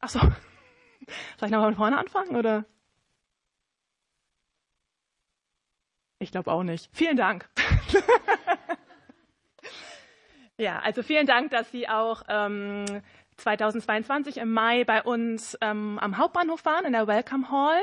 [0.00, 0.18] Ach so.
[1.38, 2.64] Soll ich nochmal von vorne anfangen oder?
[6.26, 6.90] Ich glaube auch nicht.
[6.92, 7.48] Vielen Dank.
[10.58, 12.84] ja, also vielen Dank, dass Sie auch ähm,
[13.36, 17.78] 2022 im Mai bei uns ähm, am Hauptbahnhof waren, in der Welcome Hall.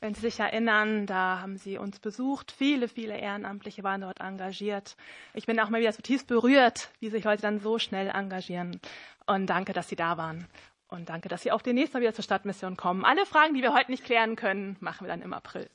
[0.00, 2.52] Wenn Sie sich erinnern, da haben Sie uns besucht.
[2.52, 4.94] Viele, viele Ehrenamtliche waren dort engagiert.
[5.32, 8.82] Ich bin auch mal wieder zutiefst berührt, wie sich Leute dann so schnell engagieren.
[9.24, 10.46] Und danke, dass Sie da waren.
[10.88, 13.06] Und danke, dass Sie auch demnächst mal wieder zur Stadtmission kommen.
[13.06, 15.70] Alle Fragen, die wir heute nicht klären können, machen wir dann im April.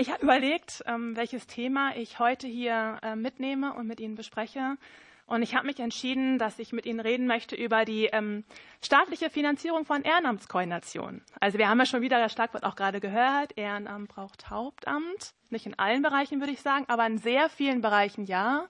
[0.00, 4.76] Ich habe überlegt, ähm, welches Thema ich heute hier äh, mitnehme und mit Ihnen bespreche.
[5.26, 8.44] Und ich habe mich entschieden, dass ich mit Ihnen reden möchte über die ähm,
[8.80, 11.24] staatliche Finanzierung von Ehrenamtskoordinationen.
[11.40, 15.34] Also wir haben ja schon wieder das Schlagwort auch gerade gehört, Ehrenamt braucht Hauptamt.
[15.50, 18.68] Nicht in allen Bereichen würde ich sagen, aber in sehr vielen Bereichen ja.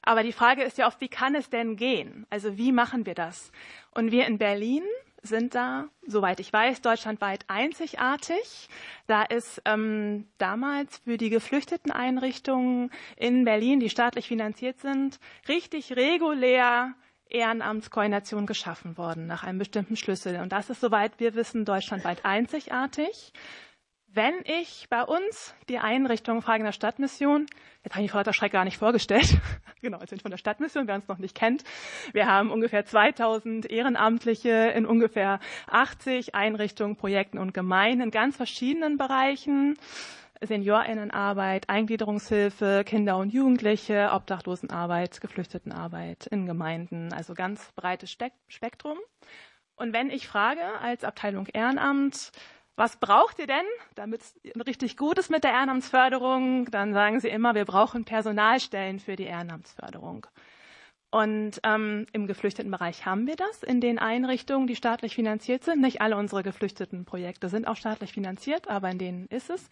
[0.00, 2.26] Aber die Frage ist ja oft, wie kann es denn gehen?
[2.30, 3.52] Also wie machen wir das?
[3.90, 4.84] Und wir in Berlin
[5.22, 8.68] sind da, soweit ich weiß, deutschlandweit einzigartig.
[9.06, 15.96] Da ist ähm, damals für die geflüchteten Einrichtungen in Berlin, die staatlich finanziert sind, richtig
[15.96, 16.94] regulär
[17.28, 20.40] Ehrenamtskoordination geschaffen worden nach einem bestimmten Schlüssel.
[20.40, 23.32] Und das ist, soweit wir wissen, deutschlandweit einzigartig.
[24.06, 27.46] Wenn ich bei uns die Einrichtung Fragen der Stadtmission,
[27.84, 29.38] jetzt habe ich Frau Lauter Schreck gar nicht vorgestellt,
[29.80, 31.64] genau, jetzt sind von der Stadtmission, wer uns noch nicht kennt.
[32.12, 38.98] Wir haben ungefähr 2000 Ehrenamtliche in ungefähr 80 Einrichtungen, Projekten und Gemeinden in ganz verschiedenen
[38.98, 39.76] Bereichen.
[40.44, 48.98] Seniorinnenarbeit, Eingliederungshilfe, Kinder und Jugendliche, Obdachlosenarbeit, Geflüchtetenarbeit in Gemeinden, also ganz breites Spektrum.
[49.76, 52.32] Und wenn ich frage als Abteilung Ehrenamt,
[52.76, 54.34] was braucht ihr denn, damit es
[54.66, 56.70] richtig gut ist mit der Ehrenamtsförderung?
[56.70, 60.26] Dann sagen sie immer, wir brauchen Personalstellen für die Ehrenamtsförderung.
[61.10, 65.82] Und ähm, im Geflüchtetenbereich haben wir das in den Einrichtungen, die staatlich finanziert sind.
[65.82, 69.68] Nicht alle unsere geflüchteten Projekte sind auch staatlich finanziert, aber in denen ist es.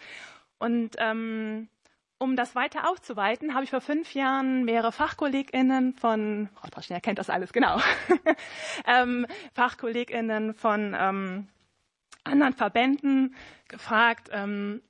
[0.58, 1.70] Und ähm,
[2.18, 7.18] um das weiter aufzuweiten, habe ich vor fünf Jahren mehrere FachkollegInnen von, Frau Traschner kennt
[7.18, 7.80] das alles, genau,
[8.86, 11.48] ähm, FachkollegInnen von ähm,
[12.30, 13.34] anderen Verbänden
[13.68, 14.82] gefragt, ähm,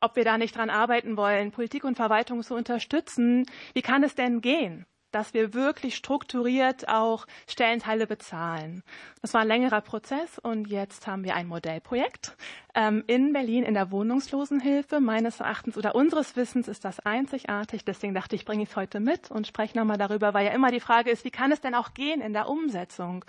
[0.00, 3.46] ob wir da nicht dran arbeiten wollen, Politik und Verwaltung zu unterstützen.
[3.72, 8.82] Wie kann es denn gehen, dass wir wirklich strukturiert auch Stellenteile bezahlen?
[9.22, 12.36] Das war ein längerer Prozess und jetzt haben wir ein Modellprojekt
[12.74, 15.00] ähm, in Berlin in der Wohnungslosenhilfe.
[15.00, 17.84] Meines Erachtens oder unseres Wissens ist das einzigartig.
[17.84, 20.70] Deswegen dachte ich, bringe ich es heute mit und spreche nochmal darüber, weil ja immer
[20.70, 23.24] die Frage ist, wie kann es denn auch gehen in der Umsetzung?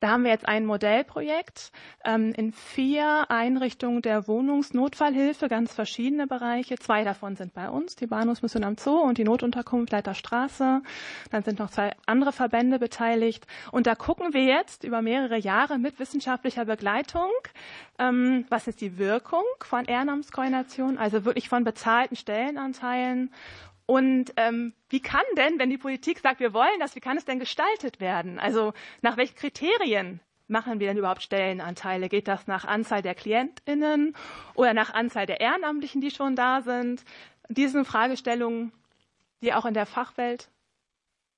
[0.00, 1.72] Da haben wir jetzt ein Modellprojekt
[2.06, 6.76] ähm, in vier Einrichtungen der Wohnungsnotfallhilfe, ganz verschiedene Bereiche.
[6.76, 10.80] Zwei davon sind bei uns, die Bahnhofsmission am Zoo und die Notunterkunft Leiterstraße.
[11.30, 13.46] Dann sind noch zwei andere Verbände beteiligt.
[13.72, 17.30] Und da gucken wir jetzt über mehrere Jahre mit wissenschaftlicher Begleitung,
[17.98, 23.30] ähm, was ist die Wirkung von Ehrenamtskoordination, also wirklich von bezahlten Stellenanteilen
[23.90, 27.24] und ähm, wie kann denn, wenn die Politik sagt, wir wollen das, wie kann es
[27.24, 28.38] denn gestaltet werden?
[28.38, 28.72] Also
[29.02, 32.08] nach welchen Kriterien machen wir denn überhaupt Stellenanteile?
[32.08, 34.14] Geht das nach Anzahl der KlientInnen
[34.54, 37.04] oder nach Anzahl der Ehrenamtlichen, die schon da sind?
[37.48, 38.70] Diesen Fragestellungen,
[39.42, 40.52] die auch in der Fachwelt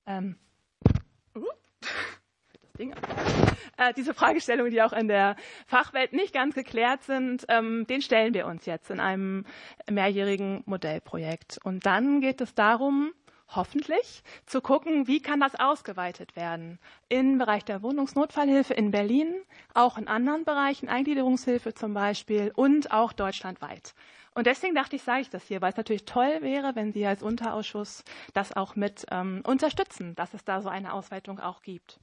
[0.05, 0.35] ähm,
[1.35, 1.41] uh,
[2.79, 2.91] Ding
[3.77, 5.35] äh, diese Fragestellungen, die auch in der
[5.67, 9.45] Fachwelt nicht ganz geklärt sind, ähm, den stellen wir uns jetzt in einem
[9.89, 11.59] mehrjährigen Modellprojekt.
[11.63, 13.13] Und dann geht es darum,
[13.49, 19.35] hoffentlich zu gucken, wie kann das ausgeweitet werden im Bereich der Wohnungsnotfallhilfe in Berlin,
[19.75, 23.93] auch in anderen Bereichen, Eingliederungshilfe zum Beispiel und auch deutschlandweit.
[24.33, 27.05] Und deswegen dachte ich, sage ich das hier, weil es natürlich toll wäre, wenn Sie
[27.05, 28.03] als Unterausschuss
[28.33, 31.99] das auch mit ähm, unterstützen, dass es da so eine Ausweitung auch gibt.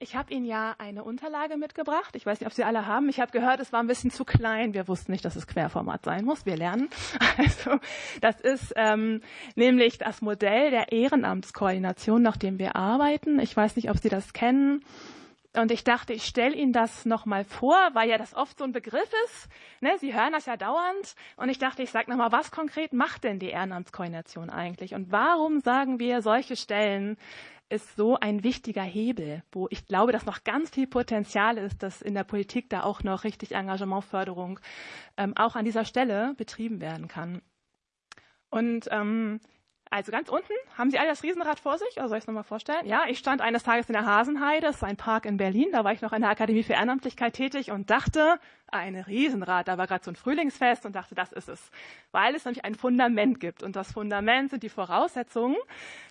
[0.00, 2.14] Ich habe Ihnen ja eine Unterlage mitgebracht.
[2.14, 3.08] Ich weiß nicht, ob Sie alle haben.
[3.08, 4.72] Ich habe gehört, es war ein bisschen zu klein.
[4.72, 6.46] Wir wussten nicht, dass es Querformat sein muss.
[6.46, 6.88] Wir lernen.
[7.36, 7.78] Also
[8.20, 9.22] das ist ähm,
[9.54, 13.38] nämlich das Modell der Ehrenamtskoordination, nach dem wir arbeiten.
[13.38, 14.84] Ich weiß nicht, ob Sie das kennen.
[15.58, 18.72] Und ich dachte, ich stelle Ihnen das nochmal vor, weil ja das oft so ein
[18.72, 19.48] Begriff ist.
[19.80, 19.96] Ne?
[19.98, 21.14] Sie hören das ja dauernd.
[21.36, 24.94] Und ich dachte, ich sage nochmal, was konkret macht denn die Ehrenamtskoordination eigentlich?
[24.94, 27.16] Und warum sagen wir solche Stellen
[27.70, 32.00] ist so ein wichtiger Hebel, wo ich glaube, dass noch ganz viel Potenzial ist, dass
[32.00, 34.58] in der Politik da auch noch richtig Engagementförderung
[35.16, 37.42] ähm, auch an dieser Stelle betrieben werden kann.
[38.48, 39.40] Und ähm,
[39.90, 42.44] also ganz unten haben Sie alle das Riesenrad vor sich, oder soll ich es nochmal
[42.44, 42.86] vorstellen?
[42.86, 45.84] Ja, ich stand eines Tages in der Hasenheide, das ist ein Park in Berlin, da
[45.84, 48.38] war ich noch in der Akademie für Ehrenamtlichkeit tätig und dachte,
[48.72, 49.68] ein Riesenrad.
[49.68, 51.70] Da war gerade so ein Frühlingsfest und dachte, das ist es.
[52.12, 53.62] Weil es nämlich ein Fundament gibt.
[53.62, 55.56] Und das Fundament sind die Voraussetzungen.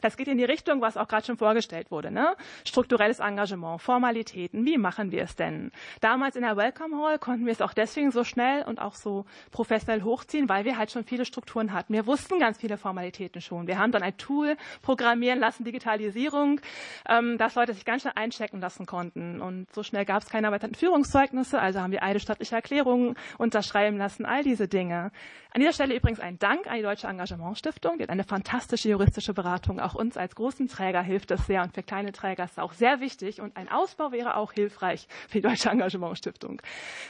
[0.02, 2.12] Das geht in die Richtung, was auch gerade schon vorgestellt wurde.
[2.12, 2.36] Ne?
[2.66, 4.66] Strukturelles Engagement, Formalitäten.
[4.66, 5.72] Wie machen wir es denn?
[6.02, 9.26] Damals in der Welcome Hall konnten wir es auch deswegen so schnell und auch so
[9.52, 11.94] professionell hochziehen, weil wir halt schon viele Strukturen hatten.
[11.94, 13.68] Wir wussten ganz viele Formalitäten schon.
[13.68, 16.62] Wir haben dann ein Tool programmieren lassen, Digitalisierung,
[17.08, 19.42] ähm, dass Leute sich ganz schnell einchecken lassen konnten.
[19.42, 21.60] Und so schnell gab es keine erweiterten Führungszeugnisse.
[21.60, 25.12] Also haben wir eidesstattliche schriftliche Erklärungen unterschreiben lassen, all diese Dinge.
[25.52, 27.98] An dieser Stelle übrigens ein Dank an die Deutsche Engagementstiftung.
[27.98, 29.80] Die hat eine fantastische juristische Beratung.
[29.80, 32.74] Auch uns als großen Träger hilft das sehr und für kleine Träger ist es auch
[32.74, 33.42] sehr wichtig.
[33.42, 36.62] Und ein Ausbau wäre auch hilfreich für die Deutsche Engagementstiftung.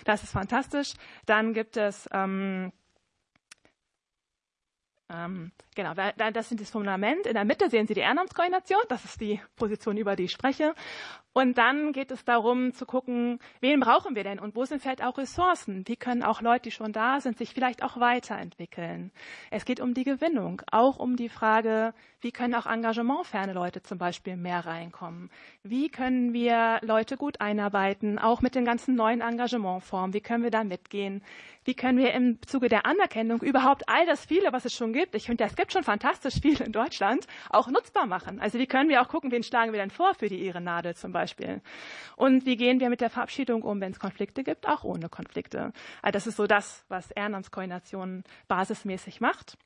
[0.06, 0.94] Das ist fantastisch.
[1.26, 2.72] Dann gibt es ähm,
[5.10, 7.26] ähm, genau, das sind das Fundament.
[7.28, 8.82] In der Mitte sehen Sie die Ehrenamtskoordination.
[8.89, 10.74] Das ist die Position, über die ich spreche.
[11.38, 15.03] Und dann geht es darum zu gucken, wen brauchen wir denn und wo sind vielleicht
[15.03, 15.88] auch Ressourcen?
[15.88, 19.12] Wie können auch Leute, die schon da sind, sich vielleicht auch weiterentwickeln?
[19.51, 23.99] Es geht um die Gewinnung, auch um die Frage, wie können auch engagementferne Leute zum
[23.99, 25.30] Beispiel mehr reinkommen?
[25.62, 30.16] Wie können wir Leute gut einarbeiten, auch mit den ganzen neuen Engagementformen?
[30.16, 31.22] Wie können wir da mitgehen?
[31.68, 35.15] Wie können wir im Zuge der Anerkennung überhaupt all das viele, was es schon gibt,
[35.15, 38.39] ich finde, es gibt schon fantastisch viel in Deutschland, auch nutzbar machen?
[38.39, 41.11] Also wie können wir auch gucken, wen schlagen wir denn vor für die Ehrennadel zum
[41.11, 41.59] Beispiel?
[42.15, 45.74] Und wie gehen wir mit der Verabschiedung um, wenn es Konflikte gibt, auch ohne Konflikte.
[46.01, 49.57] Also das ist so das, was Ehrenamtskoordination basismäßig macht.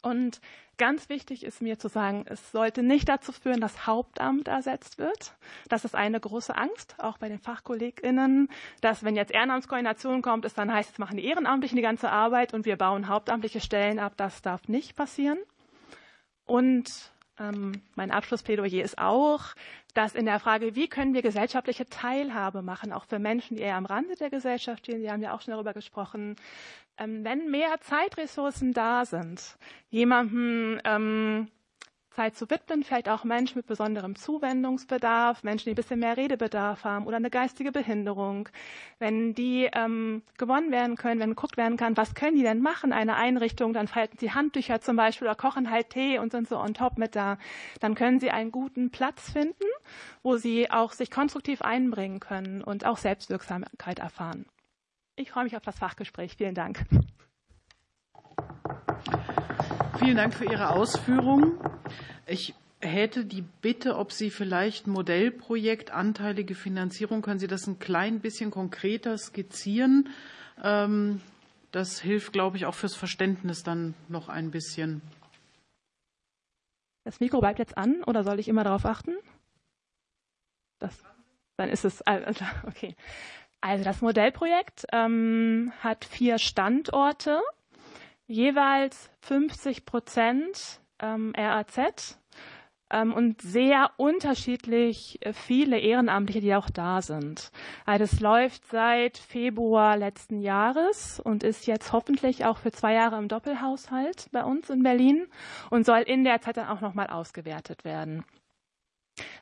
[0.00, 0.40] Und
[0.78, 5.34] ganz wichtig ist mir zu sagen, es sollte nicht dazu führen, dass Hauptamt ersetzt wird.
[5.68, 8.48] Das ist eine große Angst, auch bei den FachkollegInnen,
[8.80, 12.54] dass wenn jetzt Ehrenamtskoordination kommt, es dann heißt, es machen die Ehrenamtlichen die ganze Arbeit
[12.54, 14.14] und wir bauen hauptamtliche Stellen ab.
[14.16, 15.38] Das darf nicht passieren.
[16.46, 17.12] Und
[17.94, 19.54] mein Abschlussplädoyer ist auch,
[19.94, 23.76] dass in der Frage, wie können wir gesellschaftliche Teilhabe machen, auch für Menschen, die eher
[23.76, 26.36] am Rande der Gesellschaft stehen, Sie haben ja auch schon darüber gesprochen,
[26.98, 29.56] ähm, wenn mehr Zeitressourcen da sind,
[29.90, 31.48] jemandem ähm,
[32.14, 36.84] Zeit zu widmen, vielleicht auch Menschen mit besonderem Zuwendungsbedarf, Menschen, die ein bisschen mehr Redebedarf
[36.84, 38.48] haben oder eine geistige Behinderung,
[38.98, 42.92] wenn die ähm, gewonnen werden können, wenn geguckt werden kann, was können die denn machen,
[42.92, 46.58] eine Einrichtung, dann falten sie Handtücher zum Beispiel oder kochen halt Tee und sind so
[46.58, 47.38] on top mit da,
[47.80, 49.64] dann können sie einen guten Platz finden,
[50.22, 54.46] wo sie auch sich konstruktiv einbringen können und auch Selbstwirksamkeit erfahren.
[55.16, 56.36] Ich freue mich auf das Fachgespräch.
[56.36, 56.84] Vielen Dank.
[60.02, 61.60] Vielen Dank für Ihre Ausführungen.
[62.26, 68.18] Ich hätte die Bitte, ob Sie vielleicht Modellprojekt, anteilige Finanzierung, können Sie das ein klein
[68.18, 70.08] bisschen konkreter skizzieren?
[70.60, 71.20] Ähm,
[71.70, 75.02] das hilft, glaube ich, auch fürs Verständnis dann noch ein bisschen.
[77.04, 79.14] Das Mikro bleibt jetzt an oder soll ich immer darauf achten?
[80.80, 81.00] Das,
[81.56, 82.96] dann ist es, also, okay.
[83.60, 87.40] Also das Modellprojekt ähm, hat vier Standorte
[88.26, 92.18] jeweils 50 Prozent ähm, RAZ
[92.92, 97.50] ähm, und sehr unterschiedlich äh, viele Ehrenamtliche, die auch da sind.
[97.84, 103.18] Also das läuft seit Februar letzten Jahres und ist jetzt hoffentlich auch für zwei Jahre
[103.18, 105.26] im Doppelhaushalt bei uns in Berlin
[105.70, 108.24] und soll in der Zeit dann auch nochmal ausgewertet werden.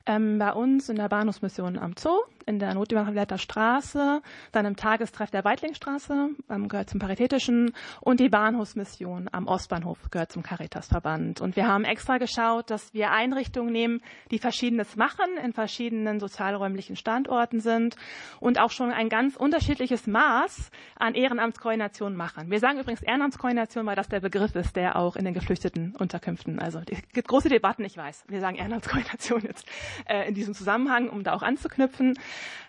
[0.06, 5.30] Ähm, bei uns in der Bahnhofsmission am Zoo in der Notübergangsleiter Straße, dann im Tagestreff
[5.30, 11.40] der Weitlingstraße, ähm, gehört zum Paritätischen und die Bahnhofsmission am Ostbahnhof gehört zum Caritasverband.
[11.40, 14.00] Und wir haben extra geschaut, dass wir Einrichtungen nehmen,
[14.30, 17.96] die Verschiedenes machen, in verschiedenen sozialräumlichen Standorten sind
[18.40, 22.50] und auch schon ein ganz unterschiedliches Maß an Ehrenamtskoordination machen.
[22.50, 26.58] Wir sagen übrigens Ehrenamtskoordination, weil das der Begriff ist, der auch in den geflüchteten Unterkünften,
[26.58, 28.24] also es gibt große Debatten, ich weiß.
[28.28, 29.59] Wir sagen Ehrenamtskoordination jetzt
[30.06, 32.18] äh, in diesem Zusammenhang, um da auch anzuknüpfen.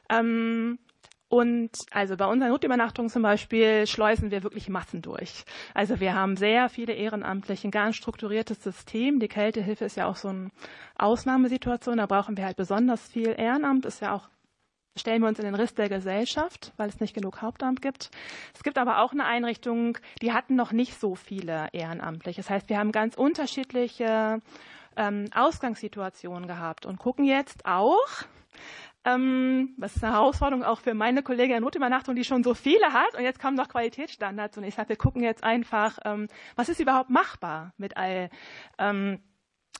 [0.09, 0.79] Ähm,
[1.31, 5.45] und also bei unseren Notübernachtungen zum Beispiel schleusen wir wirklich Massen durch.
[5.73, 9.21] Also wir haben sehr viele Ehrenamtliche, ein ganz strukturiertes System.
[9.21, 10.51] Die Kältehilfe ist ja auch so eine
[10.97, 11.97] Ausnahmesituation.
[11.97, 13.85] Da brauchen wir halt besonders viel Ehrenamt.
[13.85, 14.27] Ist ja auch
[14.97, 18.11] stellen wir uns in den Riss der Gesellschaft, weil es nicht genug Hauptamt gibt.
[18.53, 22.41] Es gibt aber auch eine Einrichtung, die hatten noch nicht so viele Ehrenamtliche.
[22.41, 24.41] Das heißt, wir haben ganz unterschiedliche
[24.95, 28.23] ähm, Ausgangssituationen gehabt und gucken jetzt auch,
[29.03, 33.15] ähm, was ist eine Herausforderung auch für meine Kollegin Notübernachtung, die schon so viele hat.
[33.15, 34.57] Und jetzt kommen noch Qualitätsstandards.
[34.57, 38.29] Und ich sage, wir gucken jetzt einfach, ähm, was ist überhaupt machbar mit all
[38.77, 39.19] ähm,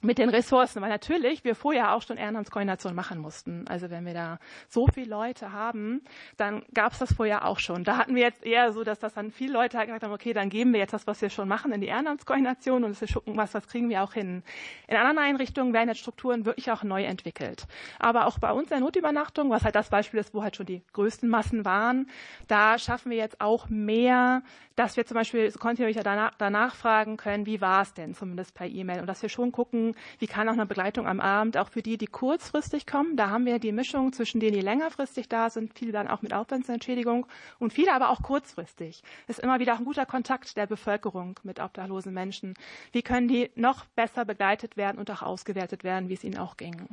[0.02, 3.68] mit den Ressourcen, weil natürlich wir vorher auch schon Ehrenamtskoordination machen mussten.
[3.68, 6.02] Also wenn wir da so viele Leute haben,
[6.38, 7.84] dann gab es das vorher auch schon.
[7.84, 10.34] Da hatten wir jetzt eher so, dass das dann viele Leute halt gesagt haben, okay,
[10.34, 13.38] dann geben wir jetzt das, was wir schon machen, in die Ehrenamtskoordination und wir gucken,
[13.38, 14.43] was, was kriegen wir auch hin.
[14.88, 17.68] In anderen Einrichtungen werden jetzt Strukturen wirklich auch neu entwickelt.
[17.99, 20.66] Aber auch bei uns in der Notübernachtung, was halt das Beispiel ist, wo halt schon
[20.66, 22.08] die größten Massen waren,
[22.47, 24.41] da schaffen wir jetzt auch mehr,
[24.76, 28.68] dass wir zum Beispiel kontinuierlich danach, danach fragen können, wie war es denn, zumindest per
[28.68, 31.82] E-Mail und dass wir schon gucken, wie kann auch eine Begleitung am Abend, auch für
[31.82, 33.18] die, die kurzfristig kommen.
[33.18, 36.34] Da haben wir die Mischung zwischen denen, die längerfristig da sind, viele dann auch mit
[36.34, 37.26] Aufwandsentschädigung
[37.60, 39.04] und viele aber auch kurzfristig.
[39.28, 42.54] Ist immer wieder auch ein guter Kontakt der Bevölkerung mit obdachlosen Menschen.
[42.92, 46.58] Wie können die noch besser begleitet werden und auch ausgewertet werden, wie es ihnen auch
[46.58, 46.88] ging?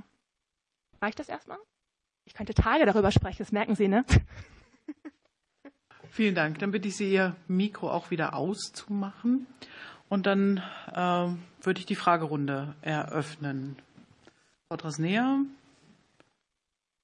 [1.01, 1.59] Reicht das erstmal?
[2.25, 4.05] Ich könnte Tage darüber sprechen, das merken Sie, ne?
[6.11, 6.59] Vielen Dank.
[6.59, 9.47] Dann bitte ich Sie, Ihr Mikro auch wieder auszumachen.
[10.09, 11.29] Und dann äh,
[11.65, 13.77] würde ich die Fragerunde eröffnen.
[14.69, 15.41] Frau Trasnea,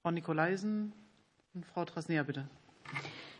[0.01, 0.93] Frau Nikolaisen
[1.53, 2.47] und Frau Trasnea, bitte.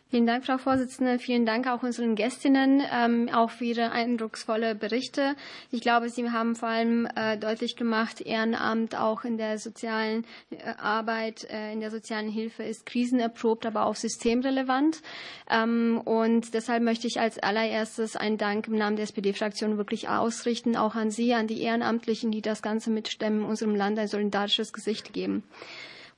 [0.08, 1.18] Vielen Dank, Frau Vorsitzende.
[1.18, 5.34] Vielen Dank auch unseren Gästinnen, ähm, auch für ihre eindrucksvolle Berichte.
[5.72, 10.74] Ich glaube, Sie haben vor allem äh, deutlich gemacht, Ehrenamt auch in der sozialen äh,
[10.78, 15.02] Arbeit, äh, in der sozialen Hilfe ist krisenerprobt, aber auch systemrelevant.
[15.50, 20.76] Ähm, und deshalb möchte ich als allererstes einen Dank im Namen der SPD-Fraktion wirklich ausrichten,
[20.76, 25.12] auch an Sie, an die Ehrenamtlichen, die das Ganze mitstemmen, unserem Land ein solidarisches Gesicht
[25.12, 25.42] geben.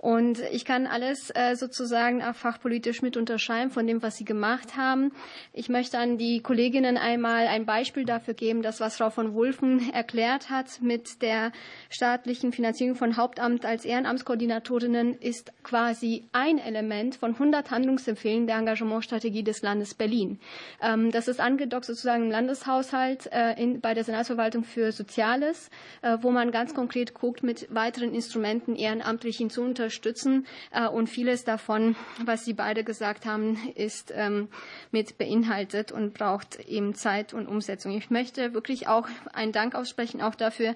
[0.00, 4.76] Und ich kann alles äh, sozusagen auch fachpolitisch mit unterschreiben von dem, was Sie gemacht
[4.76, 5.10] haben.
[5.52, 9.92] Ich möchte an die Kolleginnen einmal ein Beispiel dafür geben, das, was Frau von Wulfen
[9.92, 11.50] erklärt hat mit der
[11.90, 19.42] staatlichen Finanzierung von Hauptamt als Ehrenamtskoordinatorinnen, ist quasi ein Element von 100 Handlungsempfehlungen der Engagementstrategie
[19.42, 20.38] des Landes Berlin.
[20.80, 25.70] Ähm, das ist angedockt sozusagen im Landeshaushalt äh, bei der Senatsverwaltung für Soziales,
[26.02, 30.46] äh, wo man ganz konkret guckt, mit weiteren Instrumenten Ehrenamtlichen zu unterstützen unterstützen.
[30.70, 34.48] Äh, und vieles davon, was Sie beide gesagt haben, ist ähm,
[34.90, 37.96] mit beinhaltet und braucht eben Zeit und Umsetzung.
[37.96, 40.74] Ich möchte wirklich auch einen Dank aussprechen, auch dafür,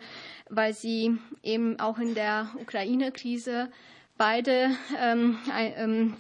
[0.48, 3.68] weil Sie eben auch in der Ukraine-Krise
[4.16, 6.16] beide ähm, ähm,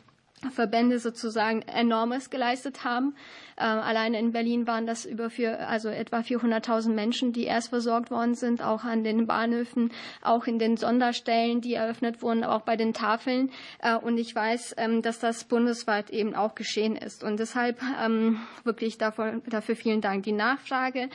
[0.50, 3.14] Verbände sozusagen enormes geleistet haben.
[3.56, 8.10] Äh, alleine in Berlin waren das über vier, also etwa 400.000 Menschen, die erst versorgt
[8.10, 12.76] worden sind, auch an den Bahnhöfen, auch in den Sonderstellen, die eröffnet wurden, auch bei
[12.76, 13.50] den Tafeln.
[13.80, 17.22] Äh, und ich weiß, ähm, dass das bundesweit eben auch geschehen ist.
[17.22, 19.40] Und deshalb ähm, wirklich dafür,
[19.76, 20.24] vielen Dank.
[20.24, 21.08] Die Nachfrage,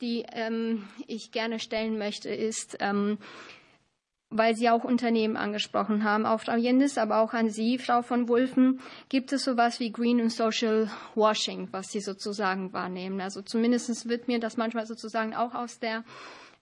[0.00, 3.18] die ähm, ich gerne stellen möchte, ist, ähm,
[4.36, 8.28] weil Sie auch Unternehmen angesprochen haben, auch Frau Jendis, aber auch an Sie, Frau von
[8.28, 13.20] Wulfen, gibt es sowas wie Green und Social Washing, was Sie sozusagen wahrnehmen.
[13.20, 16.02] Also zumindest wird mir das manchmal sozusagen auch aus der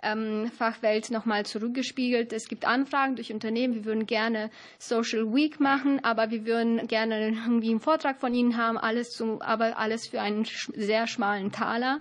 [0.02, 2.32] ähm, Fachwelt nochmal zurückgespiegelt.
[2.34, 7.28] Es gibt Anfragen durch Unternehmen, wir würden gerne Social Week machen, aber wir würden gerne
[7.28, 10.44] irgendwie einen Vortrag von Ihnen haben, alles zum, aber alles für einen
[10.74, 12.00] sehr schmalen Taler.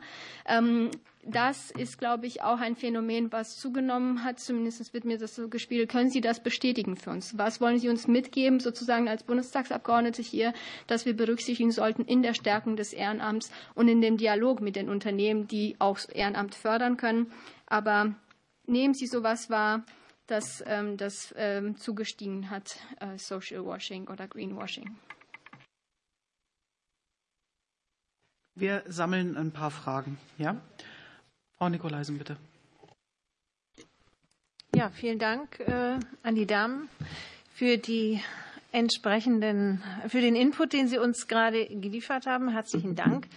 [1.23, 4.39] Ähm, das ist, glaube ich, auch ein Phänomen, was zugenommen hat.
[4.39, 5.89] Zumindest wird mir das so gespielt.
[5.89, 7.37] Können Sie das bestätigen für uns?
[7.37, 10.53] Was wollen Sie uns mitgeben, sozusagen als Bundestagsabgeordnete hier,
[10.87, 14.89] dass wir berücksichtigen sollten in der Stärkung des Ehrenamts und in dem Dialog mit den
[14.89, 17.31] Unternehmen, die auch Ehrenamt fördern können?
[17.67, 18.15] Aber
[18.65, 19.83] nehmen Sie sowas wahr,
[20.27, 24.95] dass ähm, das ähm, zugestiegen hat, äh, Social Washing oder Greenwashing?
[28.55, 30.17] Wir sammeln ein paar Fragen.
[30.37, 30.61] Ja?
[31.61, 32.37] Frau Nikolaisen, bitte.
[34.73, 36.89] Ja, vielen Dank äh, an die Damen
[37.53, 38.19] für die
[38.71, 42.49] entsprechenden, für den Input, den Sie uns gerade geliefert haben.
[42.49, 43.27] Herzlichen Dank.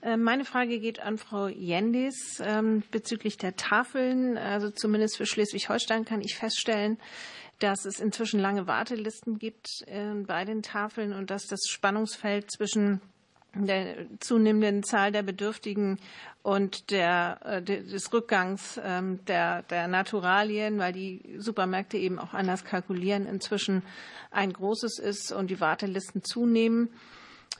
[0.00, 4.38] Äh, meine Frage geht an Frau Jendis ähm, bezüglich der Tafeln.
[4.38, 6.96] Also zumindest für Schleswig-Holstein kann ich feststellen,
[7.58, 13.02] dass es inzwischen lange Wartelisten gibt äh, bei den Tafeln und dass das Spannungsfeld zwischen
[13.64, 15.98] der zunehmenden Zahl der Bedürftigen
[16.42, 22.64] und der, äh, des Rückgangs ähm, der, der Naturalien, weil die Supermärkte eben auch anders
[22.64, 23.82] kalkulieren, inzwischen
[24.30, 26.90] ein großes ist und die Wartelisten zunehmen.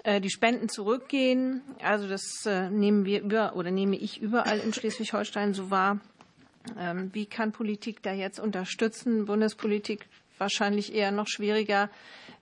[0.05, 4.72] Äh, die Spenden zurückgehen, also das äh, nehmen wir über oder nehme ich überall in
[4.72, 6.01] Schleswig-Holstein so wahr.
[6.78, 9.24] Ähm, wie kann Politik da jetzt unterstützen?
[9.24, 10.07] Bundespolitik
[10.39, 11.91] wahrscheinlich eher noch schwieriger.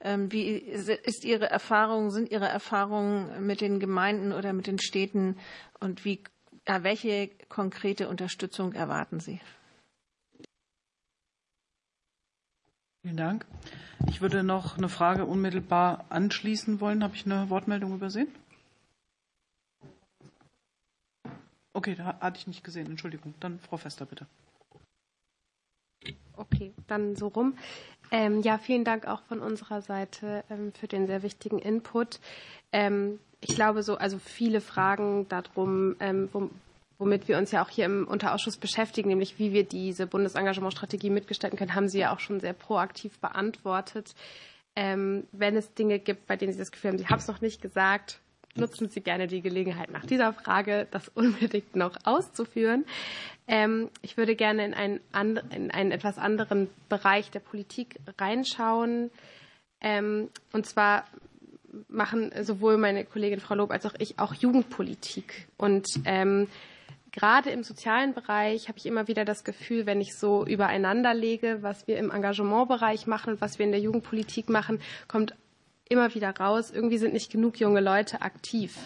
[0.00, 5.36] Ähm, wie ist Ihre Erfahrung, sind Ihre Erfahrungen mit den Gemeinden oder mit den Städten
[5.80, 6.22] und wie,
[6.66, 9.40] welche konkrete Unterstützung erwarten Sie?
[13.02, 13.46] Vielen Dank.
[14.08, 17.04] Ich würde noch eine Frage unmittelbar anschließen wollen.
[17.04, 18.28] Habe ich eine Wortmeldung übersehen?
[21.74, 22.86] Okay, da hatte ich nicht gesehen.
[22.86, 23.34] Entschuldigung.
[23.40, 24.26] Dann Frau Fester, bitte.
[26.36, 27.56] Okay, dann so rum.
[28.10, 32.20] Ähm, ja, vielen Dank auch von unserer Seite ähm, für den sehr wichtigen Input.
[32.72, 36.50] Ähm, ich glaube, so, also viele Fragen darum, ähm, wo,
[36.98, 41.58] womit wir uns ja auch hier im Unterausschuss beschäftigen, nämlich wie wir diese Bundesengagementstrategie mitgestalten
[41.58, 44.14] können, haben Sie ja auch schon sehr proaktiv beantwortet.
[44.76, 47.40] Ähm, wenn es Dinge gibt, bei denen Sie das Gefühl haben, Sie haben es noch
[47.40, 48.20] nicht gesagt,
[48.56, 52.84] nutzen Sie gerne die Gelegenheit nach dieser Frage, das unbedingt noch auszuführen.
[53.46, 55.00] Ähm, ich würde gerne in einen,
[55.50, 59.10] in einen etwas anderen Bereich der Politik reinschauen.
[59.80, 61.04] Ähm, und zwar
[61.88, 65.48] machen sowohl meine Kollegin Frau Lob als auch ich auch Jugendpolitik.
[65.56, 66.48] Und ähm,
[67.12, 71.58] gerade im sozialen Bereich habe ich immer wieder das Gefühl, wenn ich so übereinander lege,
[71.60, 75.34] was wir im Engagementbereich machen und was wir in der Jugendpolitik machen, kommt
[75.88, 78.76] immer wieder raus, irgendwie sind nicht genug junge Leute aktiv.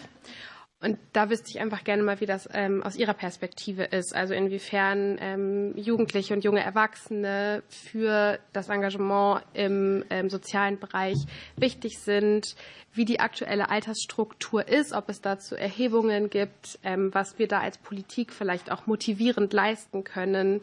[0.81, 4.15] Und da wüsste ich einfach gerne mal, wie das ähm, aus Ihrer Perspektive ist.
[4.15, 11.17] Also inwiefern ähm, Jugendliche und junge Erwachsene für das Engagement im ähm, sozialen Bereich
[11.57, 12.55] wichtig sind,
[12.93, 17.77] wie die aktuelle Altersstruktur ist, ob es dazu Erhebungen gibt, ähm, was wir da als
[17.77, 20.61] Politik vielleicht auch motivierend leisten können.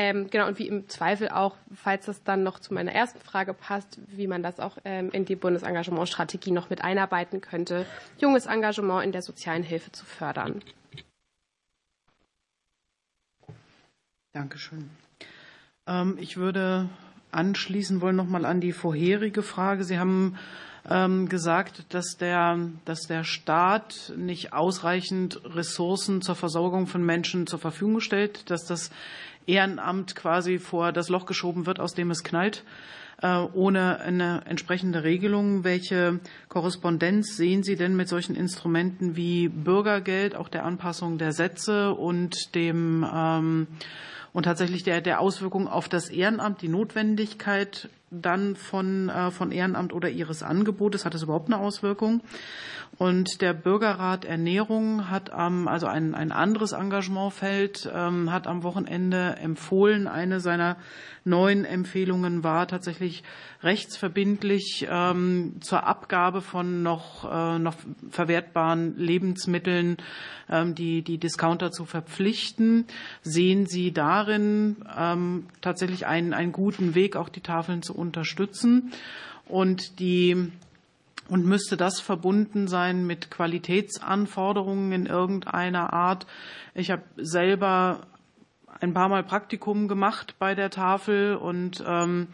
[0.00, 3.52] Ähm, genau, und wie im Zweifel auch, falls das dann noch zu meiner ersten Frage
[3.52, 7.84] passt, wie man das auch ähm, in die Bundesengagementstrategie noch mit einarbeiten könnte,
[8.18, 10.62] junges Engagement in der sozialen Hilfe zu fördern.
[14.32, 14.88] Dankeschön.
[15.88, 16.88] Ähm, ich würde
[17.32, 19.82] anschließen wollen nochmal an die vorherige Frage.
[19.82, 20.38] Sie haben
[20.88, 27.58] ähm, gesagt, dass der, dass der Staat nicht ausreichend Ressourcen zur Versorgung von Menschen zur
[27.58, 28.92] Verfügung stellt, dass das
[29.48, 32.64] Ehrenamt quasi vor das Loch geschoben wird, aus dem es knallt,
[33.22, 35.64] äh, ohne eine entsprechende Regelung.
[35.64, 41.94] Welche Korrespondenz sehen Sie denn mit solchen Instrumenten wie Bürgergeld, auch der Anpassung der Sätze
[41.94, 43.66] und dem ähm,
[44.32, 49.92] und tatsächlich der, der Auswirkungen auf das Ehrenamt, die Notwendigkeit dann von, äh, von Ehrenamt
[49.92, 51.04] oder ihres Angebotes?
[51.04, 52.22] Hat es überhaupt eine Auswirkung?
[52.96, 59.36] Und der Bürgerrat Ernährung hat am, also ein, ein anderes Engagementfeld, ähm, hat am Wochenende
[59.36, 60.76] empfohlen, eine seiner
[61.24, 63.22] neuen Empfehlungen war tatsächlich
[63.62, 67.74] rechtsverbindlich ähm, zur Abgabe von noch, äh, noch
[68.10, 69.98] verwertbaren Lebensmitteln
[70.48, 72.86] ähm, die, die Discounter zu verpflichten.
[73.22, 78.92] Sehen Sie darin ähm, tatsächlich einen, einen guten Weg, auch die Tafeln zu unterstützen?
[79.46, 80.50] Und die
[81.28, 86.26] und müsste das verbunden sein mit Qualitätsanforderungen in irgendeiner Art.
[86.74, 88.06] Ich habe selber
[88.80, 92.28] ein paar Mal Praktikum gemacht bei der Tafel und ähm,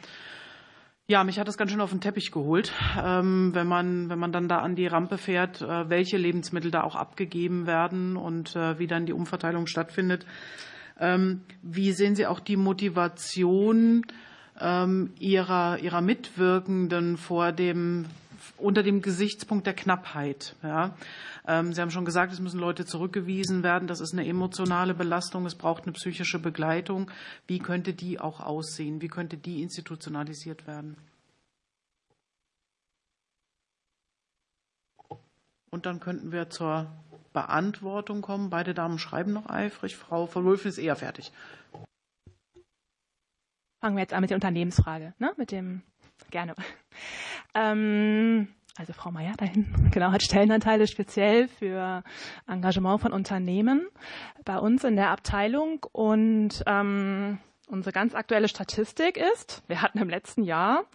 [1.06, 4.32] ja, mich hat das ganz schön auf den Teppich geholt, ähm, wenn man wenn man
[4.32, 8.78] dann da an die Rampe fährt, äh, welche Lebensmittel da auch abgegeben werden und äh,
[8.78, 10.24] wie dann die Umverteilung stattfindet.
[10.98, 14.06] Ähm, wie sehen Sie auch die Motivation
[14.61, 18.07] ähm, ihrer ihrer Mitwirkenden vor dem
[18.57, 20.55] unter dem Gesichtspunkt der Knappheit.
[20.62, 20.94] Ja.
[21.46, 23.88] Ähm, Sie haben schon gesagt, es müssen Leute zurückgewiesen werden.
[23.88, 25.46] Das ist eine emotionale Belastung.
[25.46, 27.11] Es braucht eine psychische Begleitung.
[27.46, 29.00] Wie könnte die auch aussehen?
[29.02, 30.96] Wie könnte die institutionalisiert werden?
[35.70, 36.86] Und dann könnten wir zur
[37.32, 38.48] Beantwortung kommen.
[38.48, 39.96] Beide Damen schreiben noch eifrig.
[39.96, 41.32] Frau von Wulfen ist eher fertig.
[43.85, 45.35] Fangen wir jetzt an mit der Unternehmensfrage, ne?
[45.37, 45.82] Mit dem
[46.30, 46.55] gerne.
[47.53, 52.03] Ähm, also Frau Meier dahin, genau, hat Stellenanteile speziell für
[52.47, 53.87] Engagement von Unternehmen
[54.47, 55.85] bei uns in der Abteilung.
[55.93, 60.87] Und ähm, unsere ganz aktuelle Statistik ist, wir hatten im letzten Jahr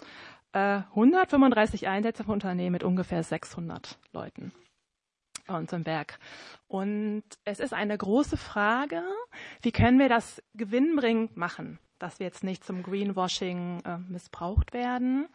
[0.54, 4.52] 135 Einsätze von Unternehmen mit ungefähr 600 Leuten
[5.46, 6.18] bei uns im Werk.
[6.68, 9.04] Und es ist eine große Frage,
[9.62, 11.78] wie können wir das gewinnbringend machen?
[12.00, 15.28] Dass wir jetzt nicht zum Greenwashing äh, missbraucht werden.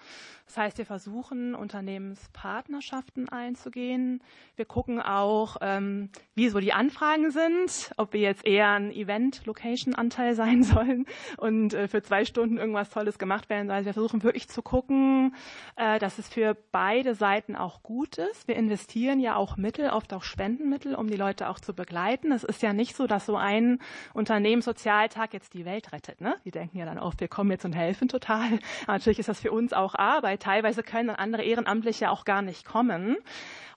[0.47, 4.23] Das heißt, wir versuchen, Unternehmenspartnerschaften einzugehen.
[4.57, 10.35] Wir gucken auch, ähm, wie so die Anfragen sind, ob wir jetzt eher ein Event-Location-Anteil
[10.35, 11.07] sein sollen
[11.39, 13.77] und äh, für zwei Stunden irgendwas Tolles gemacht werden soll.
[13.77, 15.35] Also wir versuchen wirklich zu gucken,
[15.77, 18.47] äh, dass es für beide Seiten auch gut ist.
[18.47, 22.33] Wir investieren ja auch Mittel, oft auch Spendenmittel, um die Leute auch zu begleiten.
[22.33, 23.79] Es ist ja nicht so, dass so ein
[24.13, 26.21] Unternehmenssozialtag jetzt die Welt rettet.
[26.21, 26.37] Ne?
[26.45, 28.59] Die denken ja dann oft, wir kommen jetzt und helfen total.
[28.87, 30.34] Natürlich ist das für uns auch Arbeit.
[30.39, 33.17] Teilweise können dann andere Ehrenamtliche auch gar nicht kommen.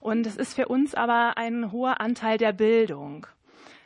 [0.00, 3.26] Und es ist für uns aber ein hoher Anteil der Bildung.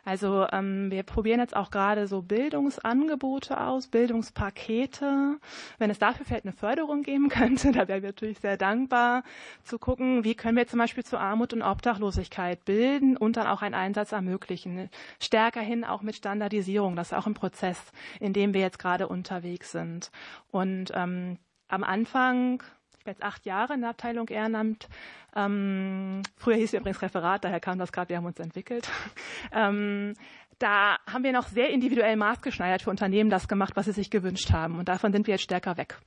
[0.05, 5.39] Also ähm, wir probieren jetzt auch gerade so Bildungsangebote aus, Bildungspakete.
[5.79, 9.23] Wenn es dafür vielleicht eine Förderung geben könnte, da wären wir natürlich sehr dankbar,
[9.63, 13.63] zu gucken, wie können wir zum Beispiel zu Armut und Obdachlosigkeit bilden und dann auch
[13.63, 14.91] einen Einsatz ermöglichen.
[15.21, 16.97] Stärker hin auch mit Standardisierung.
[16.97, 17.81] Das ist auch ein Prozess,
[18.19, 20.11] in dem wir jetzt gerade unterwegs sind.
[20.51, 21.39] Und ähm,
[21.73, 22.63] am Anfang
[23.03, 24.89] ich bin jetzt acht Jahre in der Abteilung Ehrenamt.
[25.35, 28.89] Ähm, früher hieß es übrigens Referat, daher kam das gerade, wir haben uns entwickelt.
[29.53, 30.15] ähm,
[30.61, 34.53] da haben wir noch sehr individuell maßgeschneidert für Unternehmen das gemacht, was sie sich gewünscht
[34.53, 34.79] haben.
[34.79, 35.99] Und davon sind wir jetzt stärker weg.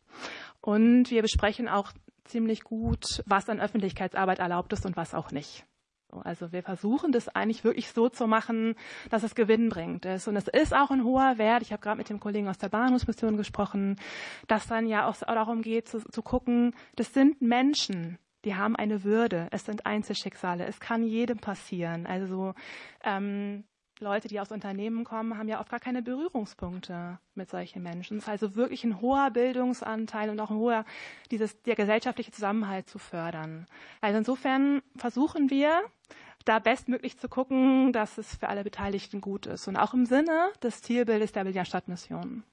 [0.62, 1.92] Und wir besprechen auch
[2.24, 5.66] ziemlich gut, was an Öffentlichkeitsarbeit erlaubt ist und was auch nicht.
[6.24, 8.76] Also wir versuchen das eigentlich wirklich so zu machen,
[9.10, 10.28] dass es gewinnbringend ist.
[10.28, 11.62] Und es ist auch ein hoher Wert.
[11.62, 13.98] Ich habe gerade mit dem Kollegen aus der Bahnhofsmission gesprochen,
[14.48, 19.04] dass dann ja auch darum geht zu, zu gucken, das sind Menschen, die haben eine
[19.04, 19.48] Würde.
[19.52, 20.66] Es sind Einzelschicksale.
[20.66, 22.06] Es kann jedem passieren.
[22.06, 22.54] Also
[23.04, 23.64] ähm,
[24.00, 28.18] Leute, die aus Unternehmen kommen, haben ja oft gar keine Berührungspunkte mit solchen Menschen.
[28.18, 30.86] Es ist also wirklich ein hoher Bildungsanteil und auch ein hoher,
[31.32, 33.68] dieses, der gesellschaftliche Zusammenhalt zu fördern.
[34.02, 35.82] Also insofern versuchen wir,
[36.46, 39.68] da bestmöglich zu gucken, dass es für alle Beteiligten gut ist.
[39.68, 42.44] Und auch im Sinne des Zielbildes der Berliner Stadtmission.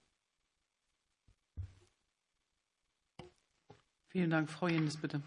[4.09, 4.51] Vielen Dank.
[4.51, 5.22] Frau Jendes, bitte.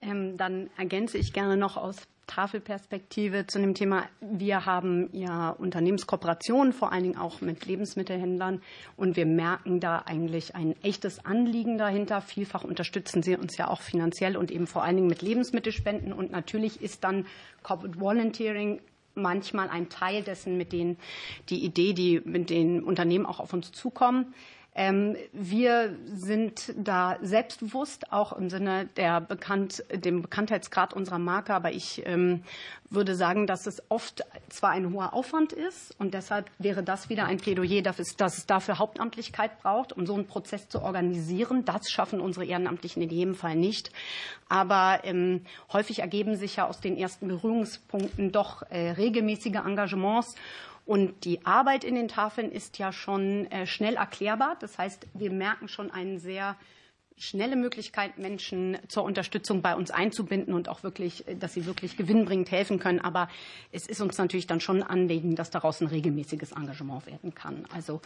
[0.00, 4.04] Ähm, dann ergänze ich gerne noch aus Tafelperspektive zu dem Thema.
[4.20, 8.62] Wir haben ja Unternehmenskooperationen, vor allen Dingen auch mit Lebensmittelhändlern.
[8.96, 12.20] Und wir merken da eigentlich ein echtes Anliegen dahinter.
[12.20, 16.12] Vielfach unterstützen sie uns ja auch finanziell und eben vor allen Dingen mit Lebensmittelspenden.
[16.12, 17.26] Und natürlich ist dann
[17.62, 18.80] Corporate Volunteering
[19.14, 20.98] manchmal ein Teil dessen, mit denen
[21.48, 24.34] die Idee, die mit den Unternehmen auch auf uns zukommen.
[24.78, 31.54] Ähm, wir sind da selbstbewusst, auch im Sinne der Bekannt, dem Bekanntheitsgrad unserer Marke.
[31.54, 32.42] Aber ich ähm,
[32.90, 37.24] würde sagen, dass es oft zwar ein hoher Aufwand ist und deshalb wäre das wieder
[37.24, 41.64] ein Plädoyer, dass es dafür Hauptamtlichkeit braucht, um so einen Prozess zu organisieren.
[41.64, 43.90] Das schaffen unsere Ehrenamtlichen in jedem Fall nicht.
[44.50, 50.34] Aber ähm, häufig ergeben sich ja aus den ersten Berührungspunkten doch äh, regelmäßige Engagements.
[50.86, 54.56] Und die Arbeit in den Tafeln ist ja schon äh, schnell erklärbar.
[54.60, 56.56] Das heißt, wir merken schon einen sehr
[57.18, 62.50] schnelle Möglichkeit, Menschen zur Unterstützung bei uns einzubinden und auch wirklich, dass sie wirklich gewinnbringend
[62.50, 63.00] helfen können.
[63.00, 63.28] Aber
[63.72, 67.64] es ist uns natürlich dann schon ein Anliegen, dass daraus ein regelmäßiges Engagement werden kann.
[67.72, 68.02] Also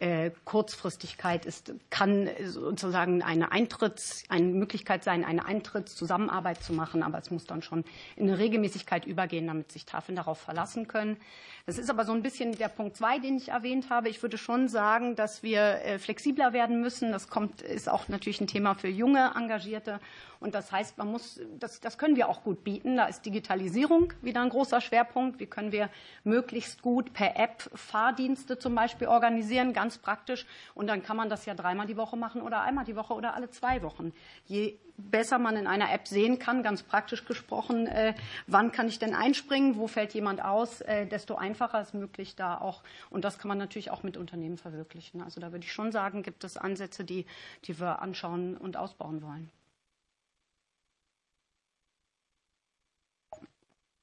[0.00, 7.18] äh, Kurzfristigkeit ist, kann sozusagen eine Eintritts, eine Möglichkeit sein, eine Eintrittszusammenarbeit zu machen, aber
[7.18, 7.84] es muss dann schon
[8.16, 11.16] in eine Regelmäßigkeit übergehen, damit sich Tafeln darauf verlassen können.
[11.68, 14.08] Das ist aber so ein bisschen der Punkt zwei, den ich erwähnt habe.
[14.08, 17.12] Ich würde schon sagen, dass wir äh, flexibler werden müssen.
[17.12, 20.00] Das kommt, ist auch natürlich ein Thema für junge Engagierte.
[20.40, 22.96] Und das heißt, man muss, das, das können wir auch gut bieten.
[22.96, 25.40] Da ist Digitalisierung wieder ein großer Schwerpunkt.
[25.40, 25.90] Wie können wir
[26.24, 30.46] möglichst gut per App Fahrdienste zum Beispiel organisieren, ganz praktisch.
[30.74, 33.34] Und dann kann man das ja dreimal die Woche machen oder einmal die Woche oder
[33.34, 34.14] alle zwei Wochen.
[34.46, 38.14] Je besser man in einer App sehen kann, ganz praktisch gesprochen, äh,
[38.46, 42.58] wann kann ich denn einspringen, wo fällt jemand aus, äh, desto einfacher ist möglich da
[42.58, 42.82] auch.
[43.08, 45.22] Und das kann man natürlich auch mit Unternehmen verwirklichen.
[45.22, 47.26] Also da würde ich schon sagen, gibt es Ansätze, die,
[47.64, 49.50] die wir anschauen und ausbauen wollen.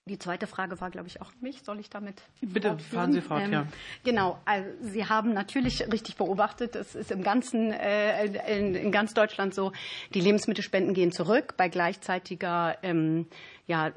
[0.07, 1.63] Die zweite Frage war, glaube ich, auch mich.
[1.63, 2.21] Soll ich damit?
[2.39, 2.79] Bitte fortführen?
[2.79, 3.67] fahren Sie fort, ähm, ja.
[4.03, 4.39] Genau.
[4.45, 8.25] Also Sie haben natürlich richtig beobachtet, es ist im ganzen, äh,
[8.55, 9.71] in, in, ganz Deutschland so,
[10.13, 13.25] die Lebensmittelspenden gehen zurück bei gleichzeitiger ähm,
[13.67, 13.91] ja,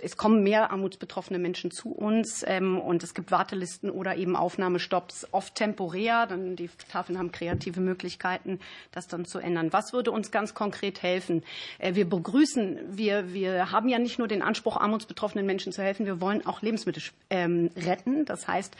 [0.00, 5.26] es kommen mehr armutsbetroffene Menschen zu uns ähm, und es gibt Wartelisten oder eben Aufnahmestopps,
[5.32, 6.26] oft temporär.
[6.26, 8.60] Dann die Tafeln haben kreative Möglichkeiten,
[8.92, 9.72] das dann zu ändern.
[9.72, 11.42] Was würde uns ganz konkret helfen?
[11.78, 15.82] Äh, wir begrüßen, wir, wir haben ja nicht nur den Anspruch, armutsbetroffene betroffenen Menschen zu
[15.82, 16.06] helfen.
[16.06, 18.24] Wir wollen auch Lebensmittel ähm, retten.
[18.24, 18.76] Das heißt,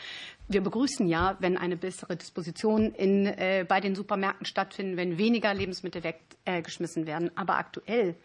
[0.49, 5.55] wir begrüßen ja, wenn eine bessere Disposition in, äh, bei den Supermärkten stattfindet, wenn weniger
[5.55, 7.31] Lebensmittel weggeschmissen äh, werden.
[7.37, 8.17] Aber aktuell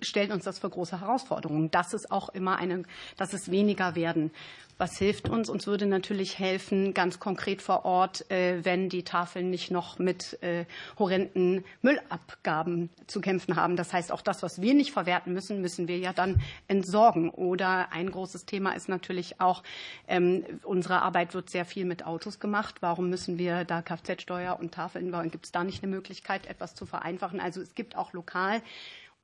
[0.00, 1.70] stellt uns das vor große Herausforderungen.
[1.70, 2.84] Das ist auch immer eine,
[3.16, 4.30] dass es weniger werden.
[4.76, 5.48] Was hilft uns?
[5.48, 10.42] Uns würde natürlich helfen, ganz konkret vor Ort, äh, wenn die Tafeln nicht noch mit
[10.42, 10.64] äh,
[10.98, 13.76] horrenden Müllabgaben zu kämpfen haben.
[13.76, 17.30] Das heißt, auch das, was wir nicht verwerten müssen, müssen wir ja dann entsorgen.
[17.30, 19.62] Oder ein großes Thema ist natürlich auch,
[20.08, 22.76] ähm, unsere Arbeit wird sehr viel mit Autos gemacht.
[22.80, 25.30] Warum müssen wir da Kfz-Steuer und Tafeln bauen?
[25.30, 27.38] Gibt es da nicht eine Möglichkeit, etwas zu vereinfachen?
[27.38, 28.60] Also es gibt auch lokal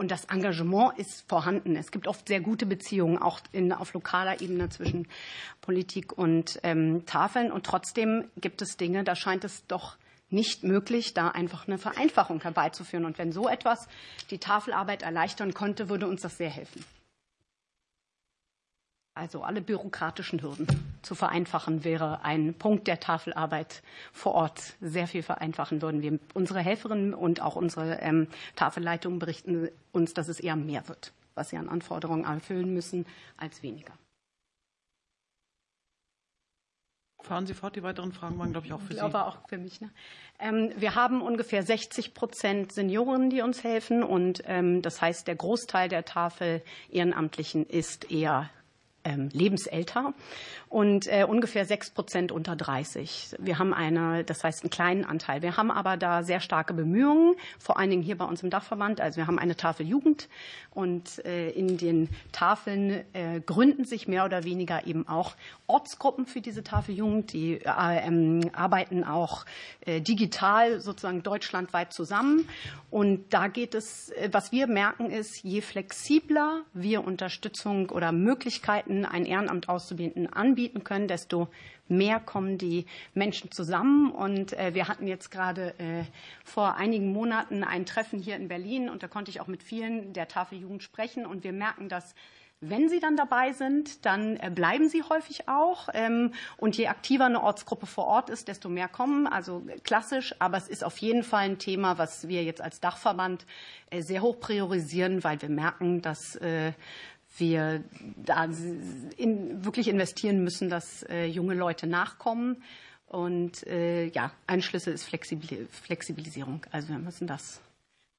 [0.01, 1.77] und das Engagement ist vorhanden.
[1.77, 5.07] Es gibt oft sehr gute Beziehungen, auch in, auf lokaler Ebene zwischen
[5.61, 7.53] Politik und ähm, Tafeln.
[7.53, 9.99] Und trotzdem gibt es Dinge, da scheint es doch
[10.31, 13.05] nicht möglich, da einfach eine Vereinfachung herbeizuführen.
[13.05, 13.89] Und wenn so etwas
[14.31, 16.83] die Tafelarbeit erleichtern konnte, würde uns das sehr helfen
[19.21, 20.67] also alle bürokratischen Hürden
[21.03, 26.01] zu vereinfachen, wäre ein Punkt der Tafelarbeit vor Ort sehr viel vereinfachen würden.
[26.01, 31.13] Wir, unsere Helferinnen und auch unsere ähm, Tafelleitungen berichten uns, dass es eher mehr wird,
[31.35, 33.05] was sie an Anforderungen erfüllen müssen,
[33.37, 33.93] als weniger.
[37.23, 37.77] Fahren Sie fort.
[37.77, 39.01] Die weiteren Fragen waren, glaube ich, auch für Sie.
[39.01, 39.83] Aber auch für mich.
[39.83, 39.91] Ne?
[40.39, 44.03] Ähm, wir haben ungefähr 60 Prozent Senioren, die uns helfen.
[44.03, 48.49] Und ähm, das heißt, der Großteil der Tafel Ehrenamtlichen ist eher
[49.05, 50.15] ähm, lebensälter
[50.71, 53.37] und äh, ungefähr sechs Prozent unter 30.
[53.39, 55.43] Wir haben eine, das heißt einen kleinen Anteil.
[55.43, 59.01] Wir haben aber da sehr starke Bemühungen, vor allen Dingen hier bei uns im Dachverband.
[59.01, 60.29] Also wir haben eine Tafel Jugend
[60.73, 65.35] und äh, in den Tafeln äh, gründen sich mehr oder weniger eben auch
[65.67, 67.33] Ortsgruppen für diese Tafel Jugend.
[67.33, 69.45] Die äh, ähm, arbeiten auch
[69.87, 72.49] digital sozusagen deutschlandweit zusammen.
[72.91, 79.05] Und da geht es, was wir merken ist, je flexibler wir Unterstützung oder Möglichkeiten Möglichkeiten,
[79.05, 81.49] ein Ehrenamt auszubieten, anbieten können, desto
[81.89, 84.11] mehr kommen die Menschen zusammen.
[84.13, 86.05] Und äh, wir hatten jetzt gerade äh,
[86.45, 90.13] vor einigen Monaten ein Treffen hier in Berlin und da konnte ich auch mit vielen
[90.13, 92.15] der Tafeljugend sprechen und wir merken, dass
[92.63, 95.89] wenn Sie dann dabei sind, dann äh, bleiben Sie häufig auch.
[95.95, 99.27] Ähm, und je aktiver eine Ortsgruppe vor Ort ist, desto mehr kommen.
[99.27, 103.47] Also klassisch, aber es ist auf jeden Fall ein Thema, was wir jetzt als Dachverband
[103.99, 106.39] sehr hoch priorisieren, weil wir merken, dass
[107.37, 107.83] wir
[108.17, 108.49] da
[109.17, 112.63] in, wirklich investieren müssen, dass äh, junge Leute nachkommen.
[113.07, 116.65] Und äh, ja, ein Schlüssel ist Flexibil Flexibilisierung.
[116.71, 117.61] Also wir müssen das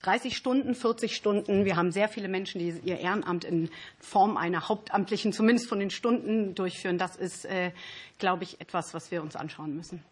[0.02, 1.66] 30 Stunden, 40 Stunden.
[1.66, 5.92] Wir haben sehr viele Menschen, die ihr Ehrenamt in Form einer hauptamtlichen, zumindest von den
[5.92, 6.98] Stunden durchführen.
[6.98, 7.72] Das ist, äh,
[8.18, 10.04] glaube ich, etwas, was wir uns anschauen müssen.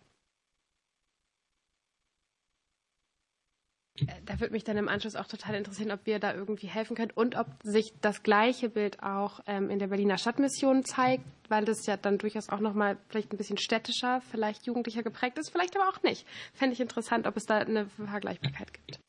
[4.25, 7.11] Da würde mich dann im Anschluss auch total interessieren, ob wir da irgendwie helfen können
[7.11, 11.85] und ob sich das gleiche Bild auch ähm, in der Berliner Stadtmission zeigt, weil das
[11.85, 15.89] ja dann durchaus auch nochmal vielleicht ein bisschen städtischer, vielleicht jugendlicher geprägt ist, vielleicht aber
[15.89, 16.25] auch nicht.
[16.53, 18.99] Fände ich interessant, ob es da eine Vergleichbarkeit gibt.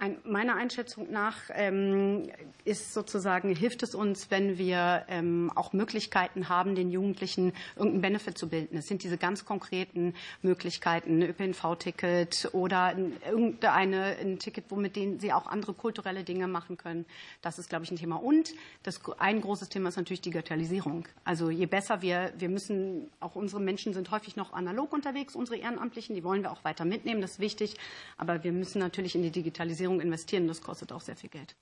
[0.00, 2.30] Ein, meiner Einschätzung nach ähm,
[2.64, 8.38] ist sozusagen, hilft es uns, wenn wir ähm, auch Möglichkeiten haben, den Jugendlichen irgendeinen Benefit
[8.38, 8.78] zu bilden.
[8.78, 12.96] Es sind diese ganz konkreten Möglichkeiten, ÖPNV-Ticket oder
[13.26, 17.04] irgendeine ein Ticket, womit denen sie auch andere kulturelle Dinge machen können.
[17.42, 18.16] Das ist, glaube ich, ein Thema.
[18.16, 21.06] Und das, ein großes Thema ist natürlich Digitalisierung.
[21.24, 25.58] Also je besser wir, wir müssen, auch unsere Menschen sind häufig noch analog unterwegs, unsere
[25.58, 27.76] Ehrenamtlichen, die wollen wir auch weiter mitnehmen, das ist wichtig.
[28.16, 30.46] Aber wir müssen natürlich in die Digitalisierung Digitalisierung investieren.
[30.48, 31.56] Das kostet auch sehr viel Geld.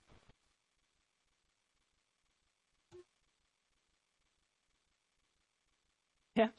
[6.37, 6.51] Ja,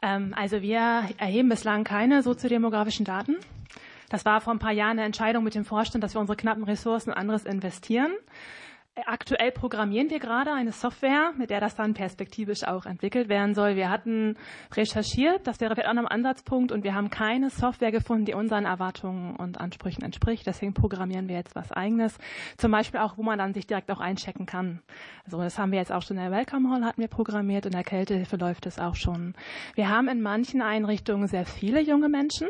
[0.00, 3.36] ähm, also wir erheben bislang keine soziodemografischen Daten.
[4.10, 6.62] Das war vor ein paar Jahren eine Entscheidung mit dem Vorstand, dass wir unsere knappen
[6.62, 8.12] Ressourcen anderes investieren.
[9.06, 13.76] Aktuell programmieren wir gerade eine Software, mit der das dann perspektivisch auch entwickelt werden soll.
[13.76, 14.36] Wir hatten
[14.74, 18.34] recherchiert, das wäre vielleicht auch noch ein Ansatzpunkt, und wir haben keine Software gefunden, die
[18.34, 20.46] unseren Erwartungen und Ansprüchen entspricht.
[20.46, 22.18] Deswegen programmieren wir jetzt was Eigenes.
[22.56, 24.80] Zum Beispiel auch, wo man dann sich direkt auch einchecken kann.
[25.24, 27.72] Also das haben wir jetzt auch schon in der Welcome Hall hatten wir programmiert, in
[27.72, 29.34] der Kältehilfe läuft es auch schon.
[29.74, 32.48] Wir haben in manchen Einrichtungen sehr viele junge Menschen.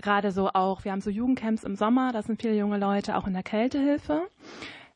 [0.00, 3.26] Gerade so auch, wir haben so Jugendcamps im Sommer, da sind viele junge Leute auch
[3.26, 4.28] in der Kältehilfe.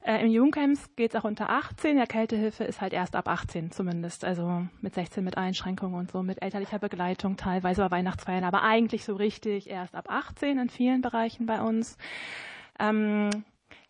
[0.05, 1.97] Äh, Im Jugendcamps geht es auch unter 18.
[1.97, 4.25] Der Kältehilfe ist halt erst ab 18 zumindest.
[4.25, 8.45] Also mit 16 mit Einschränkungen und so, mit elterlicher Begleitung teilweise bei Weihnachtsfeiern.
[8.45, 11.97] Aber eigentlich so richtig erst ab 18 in vielen Bereichen bei uns.
[12.81, 13.31] Ähm,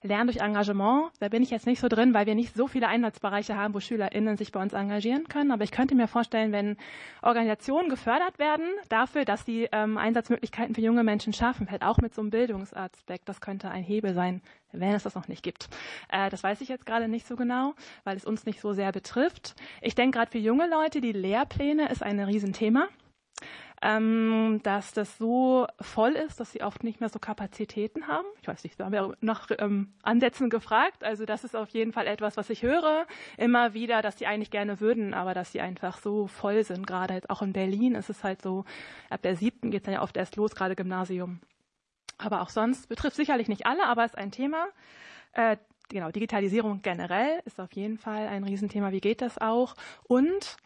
[0.02, 2.88] Lernen durch Engagement, da bin ich jetzt nicht so drin, weil wir nicht so viele
[2.88, 5.52] Einsatzbereiche haben, wo SchülerInnen sich bei uns engagieren können.
[5.52, 6.76] Aber ich könnte mir vorstellen, wenn
[7.22, 12.14] Organisationen gefördert werden dafür, dass sie ähm, Einsatzmöglichkeiten für junge Menschen schaffen, vielleicht auch mit
[12.14, 14.42] so einem Bildungsaspekt, das könnte ein Hebel sein,
[14.72, 15.68] wenn es das noch nicht gibt.
[16.10, 17.74] Äh, das weiß ich jetzt gerade nicht so genau,
[18.04, 19.54] weil es uns nicht so sehr betrifft.
[19.80, 22.88] Ich denke gerade für junge Leute, die Lehrpläne ist ein Riesenthema
[23.82, 28.26] ähm, dass das so voll ist, dass sie oft nicht mehr so Kapazitäten haben.
[28.40, 31.02] Ich weiß nicht, da haben wir nach ähm, Ansätzen gefragt.
[31.02, 33.06] Also das ist auf jeden Fall etwas, was ich höre
[33.36, 36.86] immer wieder, dass sie eigentlich gerne würden, aber dass sie einfach so voll sind.
[36.86, 38.64] Gerade jetzt auch in Berlin ist es halt so,
[39.10, 41.40] ab der siebten geht es dann ja oft erst los, gerade Gymnasium.
[42.18, 44.68] Aber auch sonst betrifft sicherlich nicht alle, aber ist ein Thema.
[45.32, 45.56] Äh,
[45.88, 48.92] genau, Digitalisierung generell ist auf jeden Fall ein Riesenthema.
[48.92, 49.74] Wie geht das auch?
[50.04, 50.56] Und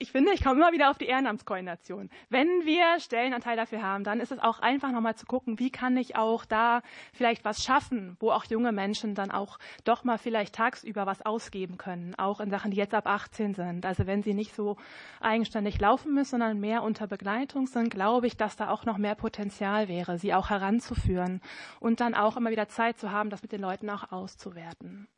[0.00, 2.08] ich finde, ich komme immer wieder auf die Ehrenamtskoordination.
[2.28, 5.96] Wenn wir Stellenanteil dafür haben, dann ist es auch einfach nochmal zu gucken, wie kann
[5.96, 6.82] ich auch da
[7.12, 11.78] vielleicht was schaffen, wo auch junge Menschen dann auch doch mal vielleicht tagsüber was ausgeben
[11.78, 13.84] können, auch in Sachen, die jetzt ab 18 sind.
[13.84, 14.76] Also wenn sie nicht so
[15.20, 19.14] eigenständig laufen müssen, sondern mehr unter Begleitung sind, glaube ich, dass da auch noch mehr
[19.16, 21.40] Potenzial wäre, sie auch heranzuführen
[21.80, 25.08] und dann auch immer wieder Zeit zu haben, das mit den Leuten auch auszuwerten.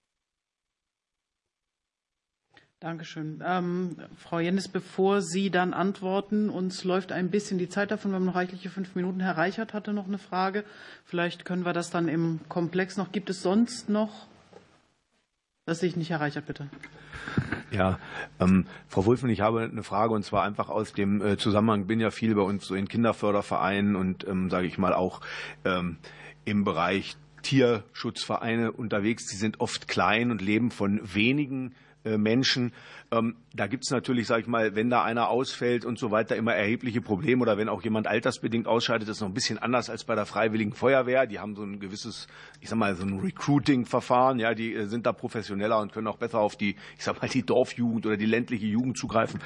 [2.80, 3.42] Dankeschön.
[3.44, 8.10] Ähm, Frau Jennis, bevor Sie dann antworten, uns läuft ein bisschen die Zeit davon.
[8.10, 9.20] Wir haben noch reichliche fünf Minuten.
[9.20, 10.64] Herr Reichert hatte noch eine Frage.
[11.04, 13.12] Vielleicht können wir das dann im Komplex noch.
[13.12, 14.28] Gibt es sonst noch?
[15.66, 16.70] Das sehe ich nicht, Herr Reichert, bitte.
[17.70, 17.98] Ja,
[18.40, 22.00] ähm, Frau Wulfen, ich habe eine Frage und zwar einfach aus dem äh, Zusammenhang, bin
[22.00, 25.20] ja viel bei uns so in Kinderfördervereinen und ähm, sage ich mal auch
[25.66, 25.98] ähm,
[26.46, 29.28] im Bereich Tierschutzvereine unterwegs.
[29.28, 31.74] Sie sind oft klein und leben von wenigen
[32.04, 32.72] Menschen.
[33.10, 36.36] Ähm, da gibt es natürlich, sage ich mal, wenn da einer ausfällt und so weiter,
[36.36, 37.42] immer erhebliche Probleme.
[37.42, 40.72] Oder wenn auch jemand altersbedingt ausscheidet, ist noch ein bisschen anders als bei der Freiwilligen
[40.72, 41.26] Feuerwehr.
[41.26, 42.26] Die haben so ein gewisses,
[42.60, 44.38] ich sag mal, so ein Recruiting-Verfahren.
[44.38, 47.28] Ja, die äh, sind da professioneller und können auch besser auf die, ich sag mal,
[47.28, 49.40] die Dorfjugend oder die ländliche Jugend zugreifen.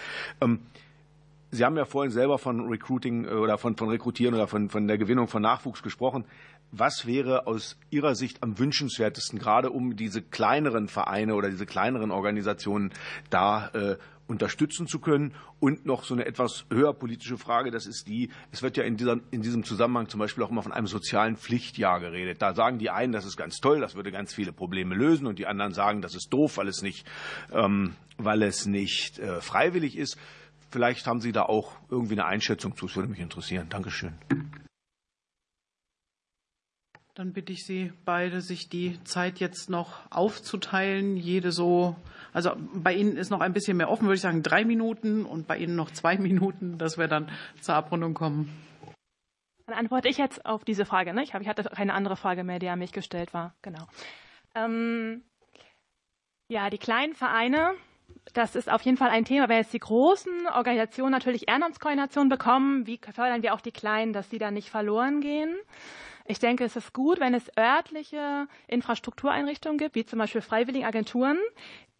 [1.55, 4.89] Sie haben ja vorhin selber von Recruiting äh, oder von, von Rekrutieren oder von, von
[4.89, 6.25] der Gewinnung von Nachwuchs gesprochen.
[6.73, 12.11] Was wäre aus Ihrer Sicht am wünschenswertesten, gerade um diese kleineren Vereine oder diese kleineren
[12.11, 12.91] Organisationen
[13.31, 13.97] da äh,
[14.27, 15.35] unterstützen zu können?
[15.61, 18.97] Und noch so eine etwas höher politische Frage, das ist die, es wird ja in,
[18.97, 22.43] dieser, in diesem Zusammenhang zum Beispiel auch immer von einem sozialen Pflichtjahr geredet.
[22.43, 25.39] Da sagen die einen, das ist ganz toll, das würde ganz viele Probleme lösen und
[25.39, 27.07] die anderen sagen, das ist doof, weil es nicht,
[27.53, 30.19] ähm, weil es nicht äh, freiwillig ist.
[30.75, 32.87] Vielleicht haben Sie da auch irgendwie eine Einschätzung zu.
[32.87, 33.69] Das würde mich interessieren.
[33.69, 34.13] Dankeschön.
[37.15, 41.17] Dann bitte ich Sie beide, sich die Zeit jetzt noch aufzuteilen.
[41.17, 41.95] Jede so,
[42.33, 45.47] also bei Ihnen ist noch ein bisschen mehr offen, würde ich sagen, drei Minuten und
[45.47, 48.53] bei Ihnen noch zwei Minuten, dass wir dann zur Abrundung kommen.
[49.67, 51.15] Dann antworte ich jetzt auf diese Frage.
[51.15, 51.23] Ne?
[51.23, 53.55] Ich hatte keine andere Frage mehr, die an mich gestellt war.
[53.63, 53.87] Genau.
[54.57, 55.23] Ähm,
[56.49, 57.77] ja, die kleinen Vereine
[58.33, 59.49] das ist auf jeden Fall ein Thema.
[59.49, 64.31] Wenn jetzt die großen Organisationen natürlich Ehrenamtskoordination bekommen, wie fördern wir auch die kleinen, dass
[64.31, 65.55] sie da nicht verloren gehen?
[66.27, 71.39] Ich denke, es ist gut, wenn es örtliche Infrastruktureinrichtungen gibt, wie zum Beispiel Freiwilligenagenturen,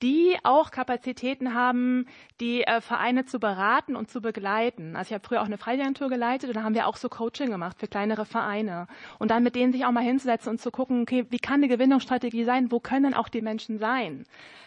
[0.05, 2.07] die auch Kapazitäten haben,
[2.39, 4.97] die äh, Vereine zu beraten und zu begleiten.
[4.97, 7.51] Also ich habe früher auch eine Freiwilligenagentur geleitet und da haben wir auch so Coaching
[7.51, 8.87] gemacht für kleinere Vereine.
[9.19, 11.69] Und dann mit denen sich auch mal hinzusetzen und zu gucken, okay, wie kann eine
[11.69, 12.71] Gewinnungsstrategie sein?
[12.71, 14.27] Wo können auch die Menschen sein?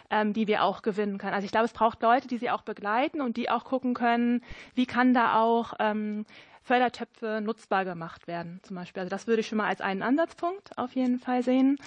[0.10, 1.34] ähm, die wir auch gewinnen können.
[1.34, 4.42] Also ich glaube, es braucht Leute, die sie auch begleiten und die auch gucken können,
[4.74, 6.26] wie kann da auch ähm,
[6.64, 9.02] Fördertöpfe nutzbar gemacht werden, zum Beispiel.
[9.02, 11.78] Also das würde ich schon mal als einen Ansatzpunkt auf jeden Fall sehen.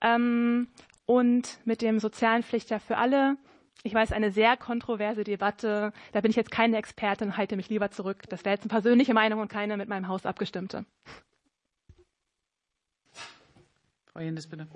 [0.00, 0.68] Ähm,
[1.06, 3.36] und mit dem sozialen Pflichter für alle.
[3.82, 5.92] Ich weiß, eine sehr kontroverse Debatte.
[6.12, 8.22] Da bin ich jetzt keine Expertin, halte mich lieber zurück.
[8.28, 10.86] Das wäre jetzt eine persönliche Meinung und keine mit meinem Haus abgestimmte.
[14.06, 14.68] Frau Jendes, bitte.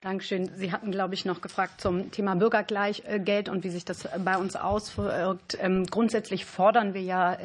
[0.00, 0.50] Dankeschön.
[0.56, 4.56] Sie hatten, glaube ich, noch gefragt zum Thema Bürgergleichgeld und wie sich das bei uns
[4.56, 5.58] auswirkt.
[5.60, 7.38] Ähm, grundsätzlich fordern wir ja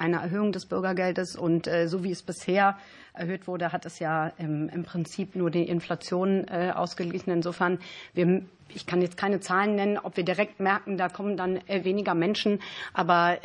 [0.00, 2.78] ähm, eine Erhöhung des Bürgergeldes und äh, so wie es bisher
[3.12, 7.30] erhöht wurde, hat es ja ähm, im Prinzip nur die Inflation äh, ausgeglichen.
[7.30, 7.78] Insofern,
[8.14, 11.84] wir, ich kann jetzt keine Zahlen nennen, ob wir direkt merken, da kommen dann äh,
[11.84, 12.60] weniger Menschen,
[12.92, 13.38] aber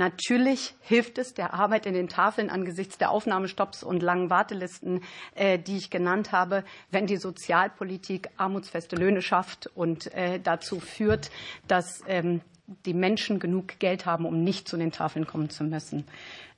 [0.00, 5.02] Natürlich hilft es der Arbeit in den Tafeln angesichts der Aufnahmestopps und langen Wartelisten,
[5.34, 6.62] äh, die ich genannt habe,
[6.92, 10.08] wenn die Sozialpolitik armutsfeste Löhne schafft und
[10.44, 11.32] dazu führt,
[11.66, 12.42] dass ähm,
[12.84, 16.04] die Menschen genug Geld haben, um nicht zu den Tafeln kommen zu müssen.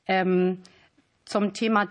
[0.06, 0.58] Ähm,
[1.24, 1.88] zum Thema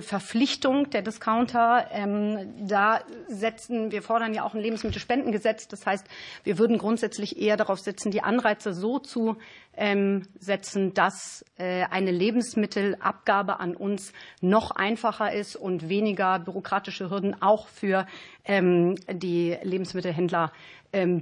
[0.00, 1.88] Verpflichtung der Discounter.
[1.92, 5.68] Ähm, da setzen wir fordern ja auch ein Lebensmittelspendengesetz.
[5.68, 6.06] Das heißt,
[6.42, 9.36] wir würden grundsätzlich eher darauf setzen, die Anreize so zu
[9.76, 17.40] ähm, setzen, dass äh, eine Lebensmittelabgabe an uns noch einfacher ist und weniger bürokratische Hürden
[17.40, 18.06] auch für
[18.46, 20.52] die Lebensmittelhändler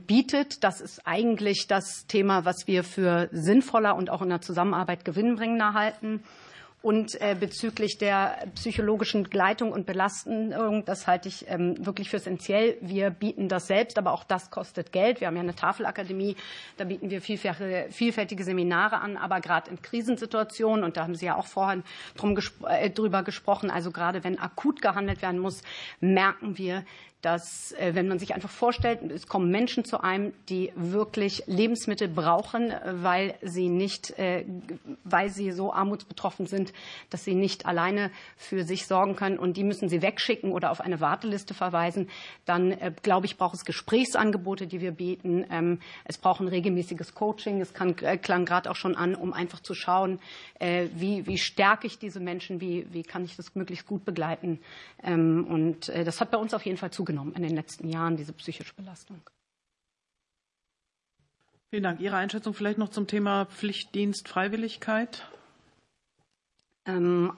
[0.06, 0.64] bietet.
[0.64, 5.74] Das ist eigentlich das Thema, was wir für sinnvoller und auch in der Zusammenarbeit gewinnbringender
[5.74, 6.22] halten.
[6.82, 12.76] Und äh, bezüglich der psychologischen Begleitung und Belastung, das halte ich ähm, wirklich für essentiell.
[12.80, 15.20] Wir bieten das selbst, aber auch das kostet Geld.
[15.20, 16.34] Wir haben ja eine Tafelakademie,
[16.78, 21.36] da bieten wir vielfältige Seminare an, aber gerade in Krisensituationen, und da haben Sie ja
[21.36, 21.84] auch vorhin
[22.16, 22.36] drum
[22.68, 25.62] äh, drüber gesprochen, also gerade wenn akut gehandelt werden muss,
[26.00, 26.84] merken wir,
[27.22, 32.08] dass äh, wenn man sich einfach vorstellt, es kommen Menschen zu einem, die wirklich Lebensmittel
[32.08, 34.44] brauchen, weil sie nicht, äh,
[35.04, 36.72] weil sie so armutsbetroffen sind,
[37.10, 40.80] dass sie nicht alleine für sich sorgen können und die müssen sie wegschicken oder auf
[40.80, 42.10] eine Warteliste verweisen,
[42.44, 45.46] dann äh, glaube ich, braucht es Gesprächsangebote, die wir bieten.
[45.48, 47.60] Ähm, es braucht ein regelmäßiges Coaching.
[47.60, 50.18] Es kann, klang gerade auch schon an, um einfach zu schauen,
[50.58, 54.60] wie, wie stärke ich diese Menschen, wie, wie kann ich das möglichst gut begleiten.
[55.02, 58.16] Ähm, und das hat bei uns auf jeden Fall zugenommen zugenommen in den letzten Jahren,
[58.16, 59.20] diese psychische Belastung.
[61.70, 62.00] Vielen Dank.
[62.00, 65.26] Ihre Einschätzung vielleicht noch zum Thema Pflichtdienst, Freiwilligkeit?
[66.86, 67.32] Ähm,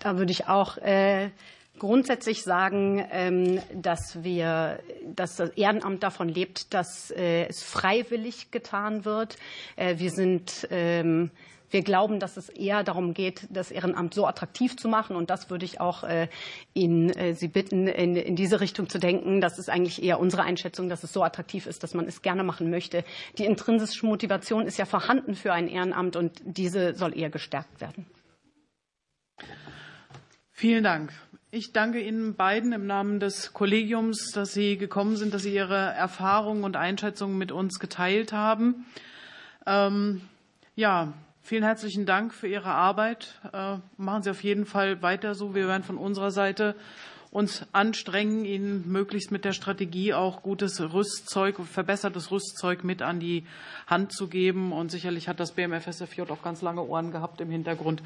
[0.00, 1.30] da würde ich auch äh,
[1.78, 9.04] grundsätzlich sagen, ähm, dass wir, dass das Ehrenamt davon lebt, dass äh, es freiwillig getan
[9.04, 9.36] wird.
[9.76, 11.30] Äh, wir sind ähm,
[11.72, 15.16] wir glauben, dass es eher darum geht, das Ehrenamt so attraktiv zu machen.
[15.16, 16.28] Und das würde ich auch äh,
[16.74, 19.40] Ihnen äh, Sie bitten, in, in diese Richtung zu denken.
[19.40, 22.44] Das ist eigentlich eher unsere Einschätzung, dass es so attraktiv ist, dass man es gerne
[22.44, 23.04] machen möchte.
[23.38, 28.06] Die intrinsische Motivation ist ja vorhanden für ein Ehrenamt und diese soll eher gestärkt werden.
[30.50, 31.12] Vielen Dank.
[31.50, 35.76] Ich danke Ihnen beiden im Namen des Kollegiums, dass Sie gekommen sind, dass Sie Ihre
[35.76, 38.86] Erfahrungen und Einschätzungen mit uns geteilt haben.
[39.66, 40.22] Ähm,
[40.76, 41.12] ja,
[41.44, 43.40] Vielen herzlichen Dank für Ihre Arbeit.
[43.52, 45.54] Äh, machen Sie auf jeden Fall weiter so.
[45.54, 46.76] Wir werden von unserer Seite
[47.32, 53.44] uns anstrengen, Ihnen möglichst mit der Strategie auch gutes Rüstzeug, verbessertes Rüstzeug mit an die
[53.88, 54.70] Hand zu geben.
[54.70, 58.02] Und sicherlich hat das BMFSFJ auch ganz lange Ohren gehabt im Hintergrund.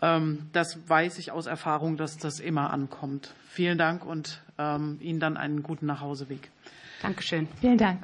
[0.00, 3.34] Ähm, das weiß ich aus Erfahrung, dass das immer ankommt.
[3.48, 6.50] Vielen Dank und ähm, Ihnen dann einen guten Nachhauseweg.
[7.02, 7.48] Dankeschön.
[7.60, 8.02] Vielen Dank.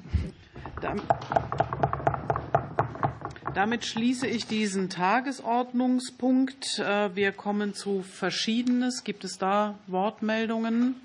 [3.54, 6.80] Damit schließe ich diesen Tagesordnungspunkt.
[6.80, 9.04] Äh, wir kommen zu Verschiedenes.
[9.04, 10.96] Gibt es da Wortmeldungen?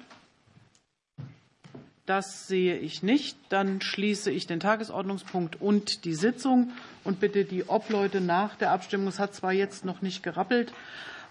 [2.08, 3.38] Das sehe ich nicht.
[3.50, 6.72] Dann schließe ich den Tagesordnungspunkt und die Sitzung
[7.04, 9.10] und bitte die Obleute nach der Abstimmung.
[9.10, 10.74] Es hat zwar jetzt noch nicht gerappelt,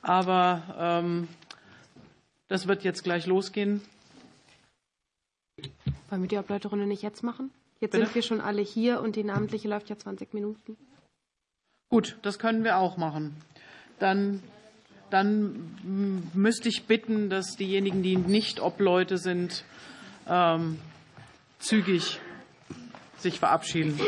[0.03, 1.27] aber ähm,
[2.47, 3.81] das wird jetzt gleich losgehen.
[6.11, 7.51] Wollen wir die Obleuterunde nicht jetzt machen?
[7.81, 8.05] Jetzt Bitte?
[8.05, 10.77] sind wir schon alle hier und die namentliche läuft ja 20 Minuten.
[11.91, 13.35] Gut, das können wir auch machen.
[13.99, 14.43] Dann,
[15.11, 19.65] dann müsste ich bitten, dass diejenigen, die nicht Obleute sind,
[20.29, 20.79] ähm,
[21.59, 22.21] zügig
[23.19, 23.99] sich verabschieden.